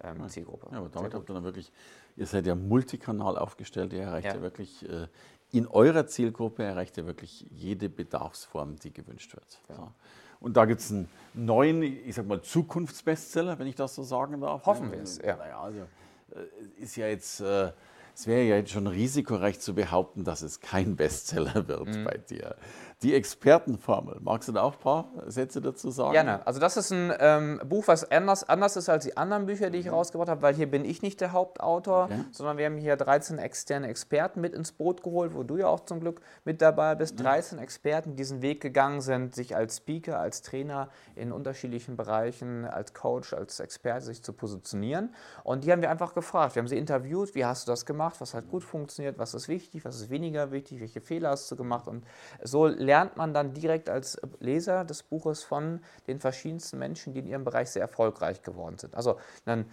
ähm, 0.03 0.27
Zielgruppe. 0.29 0.67
Ja, 0.71 0.79
aber 0.79 0.89
damit 0.89 1.13
habt 1.13 1.29
ihr 1.29 1.33
dann 1.33 1.43
wirklich, 1.43 1.71
ihr 2.15 2.25
seid 2.25 2.45
ja 2.45 2.55
multikanal 2.55 3.37
aufgestellt, 3.37 3.93
ihr 3.93 4.03
erreicht 4.03 4.27
ja, 4.27 4.35
ja 4.35 4.41
wirklich, 4.41 4.87
äh, 4.89 5.07
in 5.51 5.67
eurer 5.67 6.07
Zielgruppe 6.07 6.63
erreicht 6.63 6.97
ihr 6.97 7.05
wirklich 7.05 7.45
jede 7.51 7.89
Bedarfsform, 7.89 8.77
die 8.77 8.93
gewünscht 8.93 9.35
wird. 9.35 9.59
Ja. 9.69 9.75
So. 9.75 9.91
Und 10.39 10.57
da 10.57 10.65
gibt 10.65 10.81
es 10.81 10.91
einen 10.91 11.07
neuen, 11.33 11.83
ich 11.83 12.15
sag 12.15 12.25
mal, 12.25 12.41
Zukunftsbestseller, 12.41 13.59
wenn 13.59 13.67
ich 13.67 13.75
das 13.75 13.93
so 13.93 14.01
sagen 14.01 14.41
darf. 14.41 14.65
Hoffen 14.65 14.91
wir 14.91 15.01
es, 15.01 15.19
ja. 15.19 15.35
Naja, 15.35 15.61
also, 15.61 15.79
äh, 15.79 16.81
ist 16.81 16.95
ja 16.95 17.07
jetzt. 17.07 17.41
Äh, 17.41 17.71
es 18.15 18.27
wäre 18.27 18.43
ja 18.43 18.55
jetzt 18.55 18.71
schon 18.71 18.87
risikoreich 18.87 19.59
zu 19.59 19.73
behaupten, 19.73 20.23
dass 20.23 20.41
es 20.41 20.59
kein 20.59 20.95
Bestseller 21.01 21.67
wird 21.67 21.87
mhm. 21.87 22.03
bei 22.03 22.17
dir. 22.17 22.55
Die 23.03 23.15
Expertenformel. 23.15 24.19
Magst 24.21 24.47
du 24.47 24.51
da 24.51 24.61
auch 24.61 24.73
ein 24.73 24.79
paar 24.79 25.09
Sätze 25.25 25.59
dazu 25.59 25.89
sagen? 25.89 26.11
Gerne. 26.11 26.45
Also 26.45 26.59
das 26.59 26.77
ist 26.77 26.91
ein 26.91 27.11
ähm, 27.19 27.59
Buch, 27.65 27.87
was 27.87 28.11
anders, 28.11 28.47
anders 28.47 28.77
ist 28.77 28.89
als 28.89 29.05
die 29.05 29.17
anderen 29.17 29.47
Bücher, 29.47 29.71
die 29.71 29.79
ich 29.79 29.87
mhm. 29.87 29.93
rausgebracht 29.93 30.29
habe, 30.29 30.43
weil 30.43 30.53
hier 30.53 30.69
bin 30.69 30.85
ich 30.85 31.01
nicht 31.01 31.19
der 31.19 31.31
Hauptautor, 31.31 32.05
okay. 32.05 32.23
sondern 32.31 32.57
wir 32.57 32.67
haben 32.67 32.77
hier 32.77 32.95
13 32.97 33.39
externe 33.39 33.87
Experten 33.87 34.39
mit 34.39 34.53
ins 34.53 34.71
Boot 34.71 35.01
geholt, 35.01 35.33
wo 35.33 35.41
du 35.41 35.57
ja 35.57 35.65
auch 35.65 35.79
zum 35.79 35.99
Glück 35.99 36.21
mit 36.45 36.61
dabei 36.61 36.93
bist. 36.93 37.17
Mhm. 37.17 37.23
13 37.23 37.59
Experten, 37.59 38.11
die 38.11 38.17
diesen 38.17 38.43
Weg 38.43 38.61
gegangen 38.61 39.01
sind, 39.01 39.33
sich 39.33 39.55
als 39.55 39.77
Speaker, 39.77 40.19
als 40.19 40.43
Trainer 40.43 40.89
in 41.15 41.31
unterschiedlichen 41.31 41.97
Bereichen, 41.97 42.65
als 42.65 42.93
Coach, 42.93 43.33
als 43.33 43.59
Experte 43.59 44.05
sich 44.05 44.21
zu 44.21 44.33
positionieren. 44.33 45.15
Und 45.43 45.63
die 45.63 45.71
haben 45.71 45.81
wir 45.81 45.89
einfach 45.89 46.13
gefragt. 46.13 46.53
Wir 46.53 46.61
haben 46.61 46.67
sie 46.67 46.77
interviewt, 46.77 47.33
wie 47.33 47.45
hast 47.45 47.67
du 47.67 47.71
das 47.71 47.87
gemacht, 47.87 48.00
was 48.19 48.33
hat 48.33 48.49
gut 48.49 48.63
funktioniert, 48.63 49.17
was 49.17 49.33
ist 49.33 49.47
wichtig, 49.47 49.85
was 49.85 50.01
ist 50.01 50.09
weniger 50.09 50.51
wichtig, 50.51 50.79
welche 50.79 51.01
Fehler 51.01 51.29
hast 51.29 51.51
du 51.51 51.55
gemacht. 51.55 51.87
Und 51.87 52.03
so 52.43 52.67
lernt 52.67 53.17
man 53.17 53.33
dann 53.33 53.53
direkt 53.53 53.89
als 53.89 54.19
Leser 54.39 54.85
des 54.85 55.03
Buches 55.03 55.43
von 55.43 55.81
den 56.07 56.19
verschiedensten 56.19 56.79
Menschen, 56.79 57.13
die 57.13 57.19
in 57.19 57.27
ihrem 57.27 57.43
Bereich 57.43 57.69
sehr 57.69 57.81
erfolgreich 57.81 58.41
geworden 58.41 58.77
sind. 58.77 58.95
Also 58.95 59.19
ein 59.45 59.65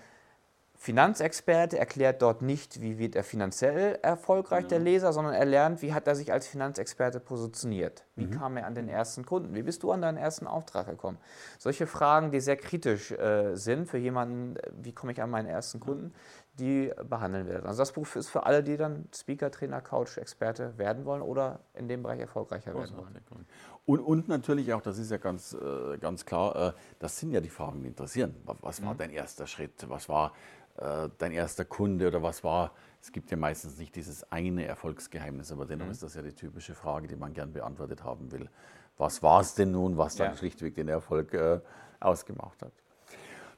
Finanzexperte 0.81 1.77
erklärt 1.77 2.23
dort 2.23 2.41
nicht, 2.41 2.81
wie 2.81 2.99
wird 2.99 3.17
er 3.17 3.25
finanziell 3.25 3.99
erfolgreich, 4.01 4.63
ja. 4.63 4.69
der 4.69 4.79
Leser, 4.79 5.13
sondern 5.13 5.35
er 5.35 5.45
lernt, 5.45 5.83
wie 5.83 5.93
hat 5.93 6.07
er 6.07 6.15
sich 6.15 6.33
als 6.33 6.47
Finanzexperte 6.47 7.19
positioniert. 7.19 8.05
Wie 8.15 8.27
mhm. 8.27 8.31
kam 8.31 8.57
er 8.57 8.65
an 8.65 8.77
den 8.77 8.89
ersten 8.89 9.27
Kunden? 9.27 9.57
Wie 9.57 9.63
bist 9.63 9.83
du 9.83 9.91
an 9.91 10.03
deinen 10.03 10.19
ersten 10.19 10.47
Auftrag 10.47 10.87
gekommen? 10.87 11.19
Solche 11.59 11.89
Fragen, 11.89 12.31
die 12.31 12.39
sehr 12.39 12.57
kritisch 12.57 13.11
äh, 13.11 13.57
sind 13.57 13.89
für 13.89 13.99
jemanden, 13.99 14.57
wie 14.71 14.93
komme 14.93 15.11
ich 15.11 15.21
an 15.21 15.31
meinen 15.31 15.49
ersten 15.49 15.81
Kunden, 15.81 16.15
die 16.61 16.93
behandeln 17.09 17.49
wir. 17.49 17.65
Also 17.67 17.83
das 17.83 17.93
Buch 17.93 18.15
ist 18.15 18.29
für 18.29 18.47
alle, 18.47 18.63
die 18.63 18.77
dann 18.77 19.09
Speaker, 19.15 19.51
Trainer, 19.51 19.81
Coach, 19.81 20.17
Experte 20.17 20.79
werden 20.79 21.05
wollen 21.05 21.23
oder 21.23 21.59
in 21.75 21.89
dem 21.89 22.05
Bereich 22.05 22.21
erfolgreicher 22.21 22.73
werden 22.75 22.97
wollen. 22.97 23.47
Und, 23.85 24.01
und 24.01 24.29
natürlich 24.29 24.73
auch, 24.75 24.83
das 24.83 24.99
ist 24.99 25.11
ja 25.11 25.17
ganz, 25.17 25.55
äh, 25.55 25.97
ganz 25.99 26.27
klar, 26.27 26.57
äh, 26.57 26.73
das 26.99 27.19
sind 27.19 27.33
ja 27.33 27.41
die 27.41 27.49
Fragen, 27.49 27.81
die 27.81 27.89
interessieren. 27.89 28.35
Was 28.45 28.85
war 28.85 28.95
mhm. 28.95 28.99
dein 28.99 29.11
erster 29.11 29.47
Schritt? 29.47 29.89
Was 29.89 30.09
war 30.09 30.35
äh, 30.79 31.09
dein 31.19 31.33
erster 31.33 31.65
Kunde 31.65 32.09
oder 32.09 32.23
was 32.23 32.45
war? 32.45 32.73
Es 33.01 33.13
gibt 33.13 33.31
ja 33.31 33.37
meistens 33.37 33.79
nicht 33.79 33.95
dieses 33.97 34.31
eine 34.33 34.65
Erfolgsgeheimnis, 34.65 35.53
aber 35.53 35.67
dennoch 35.67 35.87
mhm. 35.87 35.93
ist 35.93 36.03
das 36.03 36.15
ja 36.15 36.23
die 36.23 36.33
typische 36.33 36.75
Frage, 36.75 37.07
die 37.09 37.17
man 37.17 37.33
gern 37.33 37.53
beantwortet 37.53 38.05
haben 38.05 38.31
will. 38.33 38.49
Was 38.97 39.23
war 39.23 39.41
es 39.41 39.55
denn 39.55 39.71
nun, 39.71 39.97
was 39.97 40.17
dann 40.17 40.31
ja. 40.31 40.37
schlichtweg 40.37 40.75
den 40.75 40.89
Erfolg 40.89 41.33
äh, 41.35 41.61
ausgemacht 42.01 42.61
hat? 42.63 42.73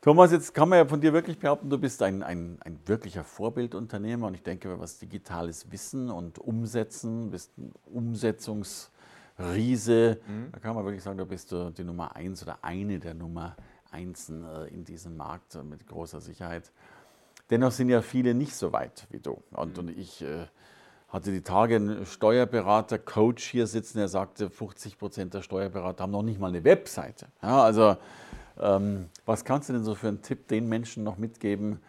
Thomas, 0.03 0.33
jetzt 0.33 0.55
kann 0.55 0.71
man 0.71 0.79
ja 0.79 0.87
von 0.87 1.01
dir 1.01 1.13
wirklich 1.13 1.39
behaupten, 1.39 1.69
du 1.69 1.77
bist 1.77 2.03
ein, 2.03 2.23
ein, 2.23 2.59
ein 2.65 2.81
wirklicher 2.87 3.23
Vorbildunternehmer 3.23 4.29
und 4.29 4.35
ich 4.35 4.43
denke, 4.43 4.81
was 4.81 4.99
digitales 4.99 5.71
Wissen 5.71 6.09
und 6.09 6.39
Umsetzen, 6.39 7.31
bist 7.31 7.53
ein 7.59 7.75
Umsetzungsriese. 7.85 10.19
Mhm. 10.27 10.53
Da 10.53 10.59
kann 10.59 10.75
man 10.75 10.87
wirklich 10.87 11.03
sagen, 11.03 11.19
du 11.19 11.27
bist 11.27 11.53
die 11.53 11.85
Nummer 11.85 12.17
eins 12.17 12.43
oder 12.43 12.61
eine 12.63 12.99
der 12.99 13.13
Nummer 13.13 13.57
eins 13.91 14.31
äh, 14.31 14.73
in 14.73 14.85
diesem 14.85 15.19
Markt 15.19 15.55
äh, 15.55 15.63
mit 15.63 15.87
großer 15.87 16.21
Sicherheit. 16.21 16.73
Dennoch 17.51 17.73
sind 17.73 17.89
ja 17.89 18.01
viele 18.01 18.35
nicht 18.35 18.55
so 18.55 18.73
weit 18.73 19.07
wie 19.11 19.19
du. 19.19 19.43
Und, 19.51 19.75
mhm. 19.75 19.89
und 19.89 19.99
ich 19.99 20.23
äh, 20.23 20.47
hatte 21.09 21.33
die 21.33 21.43
Tage 21.43 21.77
einen 21.77 22.07
Steuerberater, 22.07 22.99
Coach 22.99 23.45
hier 23.45 23.67
sitzen, 23.67 23.99
der 23.99 24.09
sagte, 24.09 24.49
50 24.49 24.99
Prozent 24.99 25.35
der 25.35 25.43
Steuerberater 25.43 26.05
haben 26.05 26.13
noch 26.13 26.23
nicht 26.23 26.39
mal 26.39 26.49
eine 26.49 26.63
Webseite. 26.65 27.27
Ja, 27.43 27.63
also 27.63 27.97
ähm, 28.59 29.09
was 29.27 29.45
kannst 29.45 29.69
du 29.69 29.73
denn 29.73 29.85
so 29.85 29.95
für 29.95 30.09
einen 30.09 30.23
Tipp 30.23 30.47
den 30.49 30.69
Menschen 30.69 31.03
noch 31.03 31.19
mitgeben, 31.19 31.81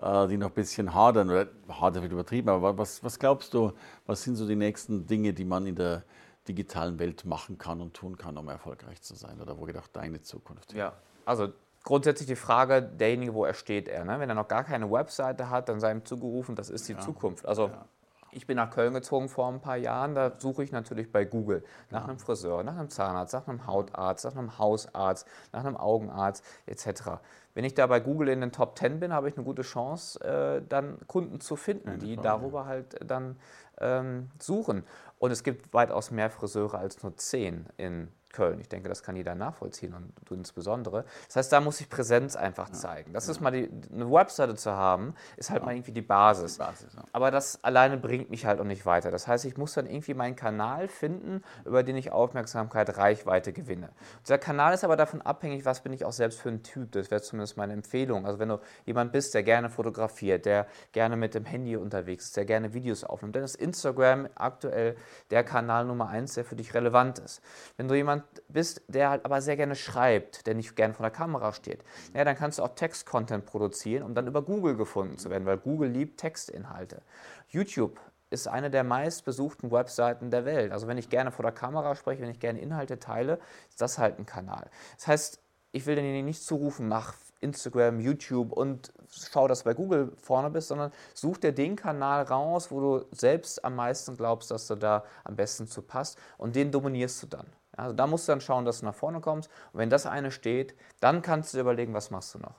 äh, 0.00 0.28
die 0.28 0.36
noch 0.36 0.48
ein 0.48 0.54
bisschen 0.54 0.92
hadern, 0.92 1.30
oder 1.30 1.48
hadern 1.68 2.02
wird 2.02 2.12
übertrieben, 2.12 2.50
aber 2.50 2.76
was, 2.76 3.02
was 3.02 3.18
glaubst 3.18 3.54
du, 3.54 3.72
was 4.06 4.22
sind 4.22 4.36
so 4.36 4.46
die 4.46 4.56
nächsten 4.56 5.06
Dinge, 5.06 5.32
die 5.32 5.44
man 5.44 5.66
in 5.66 5.74
der 5.74 6.04
digitalen 6.46 6.98
Welt 6.98 7.24
machen 7.24 7.56
kann 7.56 7.80
und 7.80 7.94
tun 7.94 8.18
kann, 8.18 8.36
um 8.36 8.48
erfolgreich 8.48 9.00
zu 9.00 9.14
sein? 9.14 9.40
Oder 9.40 9.58
wo 9.58 9.64
geht 9.64 9.78
auch 9.78 9.86
deine 9.86 10.20
Zukunft 10.20 10.72
Ja, 10.74 10.92
also 11.24 11.52
grundsätzlich 11.84 12.26
die 12.26 12.36
Frage, 12.36 12.82
derjenige, 12.82 13.34
wo 13.34 13.44
er 13.44 13.54
steht, 13.54 13.88
er. 13.88 14.04
Ne? 14.04 14.20
Wenn 14.20 14.28
er 14.28 14.34
noch 14.34 14.48
gar 14.48 14.64
keine 14.64 14.90
Webseite 14.90 15.50
hat, 15.50 15.68
dann 15.68 15.80
sei 15.80 15.92
ihm 15.92 16.04
zugerufen, 16.04 16.54
das 16.54 16.70
ist 16.70 16.88
die 16.88 16.92
ja. 16.92 17.00
Zukunft. 17.00 17.46
Also 17.46 17.68
ja. 17.68 17.84
Ich 18.30 18.46
bin 18.46 18.56
nach 18.56 18.70
Köln 18.70 18.92
gezogen 18.94 19.28
vor 19.28 19.48
ein 19.48 19.60
paar 19.60 19.76
Jahren. 19.76 20.14
Da 20.14 20.32
suche 20.38 20.62
ich 20.62 20.72
natürlich 20.72 21.10
bei 21.10 21.24
Google 21.24 21.64
nach 21.90 22.06
einem 22.06 22.18
Friseur, 22.18 22.62
nach 22.62 22.76
einem 22.76 22.90
Zahnarzt, 22.90 23.32
nach 23.32 23.48
einem 23.48 23.66
Hautarzt, 23.66 24.24
nach 24.24 24.36
einem 24.36 24.58
Hausarzt, 24.58 25.26
nach 25.52 25.64
einem 25.64 25.76
Augenarzt 25.76 26.44
etc. 26.66 27.20
Wenn 27.54 27.64
ich 27.64 27.74
da 27.74 27.86
bei 27.86 28.00
Google 28.00 28.28
in 28.28 28.40
den 28.40 28.52
Top 28.52 28.78
10 28.78 29.00
bin, 29.00 29.12
habe 29.12 29.28
ich 29.28 29.36
eine 29.36 29.44
gute 29.44 29.62
Chance, 29.62 30.20
äh, 30.22 30.62
dann 30.68 30.98
Kunden 31.06 31.40
zu 31.40 31.56
finden, 31.56 31.98
die 31.98 32.16
darüber 32.16 32.66
halt 32.66 32.98
dann 33.04 33.36
ähm, 33.80 34.30
suchen. 34.38 34.84
Und 35.18 35.30
es 35.30 35.42
gibt 35.42 35.72
weitaus 35.72 36.10
mehr 36.10 36.30
Friseure 36.30 36.78
als 36.78 37.02
nur 37.02 37.16
10 37.16 37.66
in 37.76 38.08
Köln. 38.30 38.60
Ich 38.60 38.68
denke, 38.68 38.88
das 38.88 39.02
kann 39.02 39.16
jeder 39.16 39.34
nachvollziehen 39.34 39.94
und 39.94 40.12
du 40.26 40.34
insbesondere. 40.34 41.04
Das 41.26 41.36
heißt, 41.36 41.52
da 41.52 41.60
muss 41.60 41.80
ich 41.80 41.88
Präsenz 41.88 42.36
einfach 42.36 42.70
zeigen. 42.70 43.12
Das 43.12 43.26
ja. 43.26 43.32
ist 43.32 43.40
mal 43.40 43.50
die, 43.50 43.70
eine 43.92 44.10
Webseite 44.10 44.54
zu 44.54 44.72
haben, 44.72 45.14
ist 45.36 45.50
halt 45.50 45.60
ja. 45.62 45.66
mal 45.66 45.74
irgendwie 45.74 45.92
die 45.92 46.02
Basis. 46.02 46.54
Die 46.54 46.58
Basis 46.58 46.94
ja. 46.94 47.04
Aber 47.12 47.30
das 47.30 47.62
alleine 47.64 47.96
bringt 47.96 48.30
mich 48.30 48.44
halt 48.44 48.60
auch 48.60 48.64
nicht 48.64 48.84
weiter. 48.84 49.10
Das 49.10 49.26
heißt, 49.26 49.44
ich 49.44 49.56
muss 49.56 49.74
dann 49.74 49.86
irgendwie 49.86 50.14
meinen 50.14 50.36
Kanal 50.36 50.88
finden, 50.88 51.42
über 51.64 51.82
den 51.82 51.96
ich 51.96 52.12
Aufmerksamkeit, 52.12 52.96
Reichweite 52.98 53.52
gewinne. 53.52 53.90
Dieser 54.22 54.38
Kanal 54.38 54.74
ist 54.74 54.84
aber 54.84 54.96
davon 54.96 55.22
abhängig, 55.22 55.64
was 55.64 55.80
bin 55.82 55.92
ich 55.92 56.04
auch 56.04 56.12
selbst 56.12 56.40
für 56.40 56.50
ein 56.50 56.62
Typ. 56.62 56.92
Das 56.92 57.10
wäre 57.10 57.22
zumindest 57.22 57.56
meine 57.56 57.72
Empfehlung. 57.72 58.26
Also 58.26 58.38
wenn 58.38 58.48
du 58.48 58.60
jemand 58.84 59.12
bist, 59.12 59.34
der 59.34 59.42
gerne 59.42 59.70
fotografiert, 59.70 60.44
der 60.44 60.66
gerne 60.92 61.16
mit 61.16 61.34
dem 61.34 61.44
Handy 61.44 61.76
unterwegs 61.76 62.26
ist, 62.26 62.36
der 62.36 62.44
gerne 62.44 62.74
Videos 62.74 63.04
aufnimmt, 63.04 63.36
dann 63.36 63.42
ist 63.42 63.56
Instagram 63.56 64.28
aktuell 64.34 64.96
der 65.30 65.44
Kanal 65.44 65.84
Nummer 65.86 66.08
eins, 66.08 66.34
der 66.34 66.44
für 66.44 66.56
dich 66.56 66.74
relevant 66.74 67.18
ist. 67.18 67.42
Wenn 67.76 67.88
du 67.88 67.94
jemand 67.94 68.17
jemand 68.18 68.42
bist, 68.48 68.82
der 68.88 69.10
halt 69.10 69.24
aber 69.24 69.40
sehr 69.40 69.56
gerne 69.56 69.74
schreibt, 69.74 70.46
der 70.46 70.54
nicht 70.54 70.76
gerne 70.76 70.94
vor 70.94 71.04
der 71.04 71.10
Kamera 71.10 71.52
steht, 71.52 71.84
ja, 72.14 72.24
dann 72.24 72.36
kannst 72.36 72.58
du 72.58 72.62
auch 72.62 72.74
Text-Content 72.74 73.46
produzieren, 73.46 74.02
um 74.02 74.14
dann 74.14 74.26
über 74.26 74.42
Google 74.42 74.76
gefunden 74.76 75.18
zu 75.18 75.30
werden, 75.30 75.46
weil 75.46 75.58
Google 75.58 75.90
liebt 75.90 76.20
Textinhalte. 76.20 77.02
YouTube 77.48 78.00
ist 78.30 78.46
eine 78.46 78.70
der 78.70 78.84
meistbesuchten 78.84 79.70
Webseiten 79.70 80.30
der 80.30 80.44
Welt. 80.44 80.72
Also 80.72 80.86
wenn 80.86 80.98
ich 80.98 81.08
gerne 81.08 81.30
vor 81.30 81.42
der 81.42 81.52
Kamera 81.52 81.94
spreche, 81.94 82.22
wenn 82.22 82.30
ich 82.30 82.40
gerne 82.40 82.60
Inhalte 82.60 82.98
teile, 82.98 83.38
ist 83.70 83.80
das 83.80 83.98
halt 83.98 84.18
ein 84.18 84.26
Kanal. 84.26 84.68
Das 84.96 85.06
heißt, 85.06 85.40
ich 85.72 85.86
will 85.86 85.96
denjenigen 85.96 86.26
nicht 86.26 86.42
zurufen, 86.42 86.88
mach 86.88 87.14
Instagram, 87.40 88.00
YouTube 88.00 88.52
und 88.52 88.92
schau, 89.10 89.48
dass 89.48 89.60
du 89.60 89.66
bei 89.66 89.74
Google 89.74 90.12
vorne 90.20 90.50
bist, 90.50 90.68
sondern 90.68 90.92
such 91.14 91.38
dir 91.38 91.52
den 91.52 91.76
Kanal 91.76 92.24
raus, 92.24 92.70
wo 92.70 92.80
du 92.80 93.06
selbst 93.12 93.64
am 93.64 93.76
meisten 93.76 94.16
glaubst, 94.16 94.50
dass 94.50 94.66
du 94.66 94.74
da 94.74 95.04
am 95.24 95.36
besten 95.36 95.68
zu 95.68 95.82
passt 95.82 96.18
und 96.36 96.56
den 96.56 96.72
dominierst 96.72 97.22
du 97.22 97.26
dann. 97.28 97.46
Also 97.78 97.94
da 97.94 98.06
musst 98.06 98.26
du 98.26 98.32
dann 98.32 98.40
schauen, 98.40 98.64
dass 98.64 98.80
du 98.80 98.86
nach 98.86 98.94
vorne 98.94 99.20
kommst. 99.20 99.48
Und 99.72 99.78
wenn 99.78 99.90
das 99.90 100.06
eine 100.06 100.30
steht, 100.30 100.74
dann 101.00 101.22
kannst 101.22 101.52
du 101.52 101.58
dir 101.58 101.62
überlegen, 101.62 101.94
was 101.94 102.10
machst 102.10 102.34
du 102.34 102.38
noch. 102.38 102.54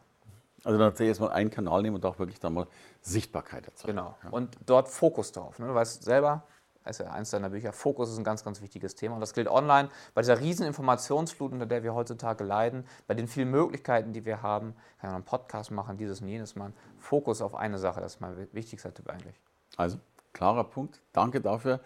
Also 0.64 0.78
dann 0.78 0.94
jetzt 0.98 1.20
mal 1.20 1.32
einen 1.32 1.50
Kanal 1.50 1.82
nehmen 1.82 1.96
und 1.96 2.06
auch 2.06 2.20
wirklich 2.20 2.40
dann 2.40 2.54
mal 2.54 2.68
Sichtbarkeit 3.02 3.66
erzeugen. 3.66 3.98
Genau. 3.98 4.16
Ja. 4.24 4.30
Und 4.30 4.58
dort 4.66 4.90
Fokus 4.90 5.32
drauf. 5.32 5.60
Ne? 5.60 5.68
Du 5.68 5.74
weißt 5.74 6.04
selber, 6.04 6.44
das 6.84 7.00
ist 7.00 7.06
ja 7.06 7.12
eins 7.12 7.30
deiner 7.30 7.50
Bücher, 7.50 7.72
Fokus 7.72 8.10
ist 8.10 8.18
ein 8.18 8.24
ganz, 8.24 8.44
ganz 8.44 8.62
wichtiges 8.62 8.96
Thema. 8.96 9.16
Und 9.16 9.22
das 9.22 9.34
gilt 9.34 9.48
online 9.48 9.90
bei 10.14 10.22
dieser 10.22 10.40
riesen 10.40 10.66
Informationsflut, 10.66 11.52
unter 11.52 11.66
der 11.66 11.84
wir 11.84 11.94
heutzutage 11.94 12.44
leiden, 12.44 12.86
bei 13.08 13.14
den 13.14 13.28
vielen 13.28 13.52
Möglichkeiten, 13.52 14.14
die 14.14 14.26
wir 14.26 14.42
haben. 14.42 14.74
Kann 15.00 15.10
man 15.10 15.16
einen 15.16 15.26
Podcast 15.26 15.72
machen, 15.72 15.98
dieses 15.98 16.22
und 16.22 16.28
jenes 16.30 16.56
machen. 16.56 16.74
Fokus 16.98 17.42
auf 17.42 17.56
eine 17.56 17.78
Sache, 17.78 18.02
das 18.02 18.16
ist 18.16 18.22
mein 18.22 18.48
wichtigster 18.54 18.94
Tipp 18.94 19.10
eigentlich. 19.10 19.36
Also, 19.78 19.98
klarer 20.34 20.64
Punkt. 20.64 21.00
Danke 21.14 21.42
dafür 21.42 21.80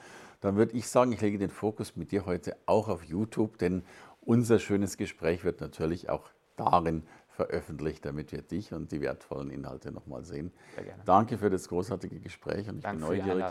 dann 0.44 0.58
würde 0.58 0.76
ich 0.76 0.90
sagen, 0.90 1.14
ich 1.14 1.22
lege 1.22 1.38
den 1.38 1.50
Fokus 1.50 1.96
mit 1.96 2.12
dir 2.12 2.26
heute 2.26 2.58
auch 2.66 2.90
auf 2.90 3.04
YouTube, 3.06 3.58
denn 3.58 3.84
unser 4.22 4.60
schönes 4.60 4.98
Gespräch 4.98 5.46
wird 5.46 5.62
natürlich 5.62 6.10
auch 6.10 6.30
darin 6.58 7.04
veröffentlicht, 7.30 8.06
damit 8.06 8.34
wir 8.34 8.42
dich 8.42 8.74
und 8.74 8.92
die 8.92 9.00
wertvollen 9.00 9.50
Inhalte 9.50 9.92
nochmal 9.92 10.26
sehen. 10.26 10.52
Sehr 10.76 10.84
gerne. 10.84 11.04
Danke 11.06 11.38
für 11.38 11.50
das 11.50 11.70
großartige 11.70 12.20
Gespräch 12.20 12.68
und 12.68 12.78
ich 12.78 12.84
Danke 12.84 13.06
bin 13.06 13.18
neugierig, 13.20 13.46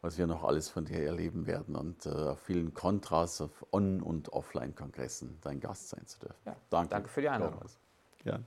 was 0.00 0.16
wir 0.16 0.26
noch 0.26 0.42
alles 0.42 0.70
von 0.70 0.86
dir 0.86 1.04
erleben 1.04 1.46
werden 1.46 1.76
und 1.76 2.06
äh, 2.06 2.08
auf 2.08 2.40
vielen 2.40 2.72
Kontras 2.72 3.42
auf 3.42 3.66
On- 3.70 4.00
und 4.00 4.32
Offline-Kongressen 4.32 5.38
dein 5.42 5.60
Gast 5.60 5.90
sein 5.90 6.06
zu 6.06 6.18
dürfen. 6.18 6.40
Ja, 6.46 6.56
danke 6.70 7.08
für 7.08 7.20
die 7.20 7.28
Einladung. 7.28 7.58
Thomas. 7.58 7.78
Gern. 8.24 8.46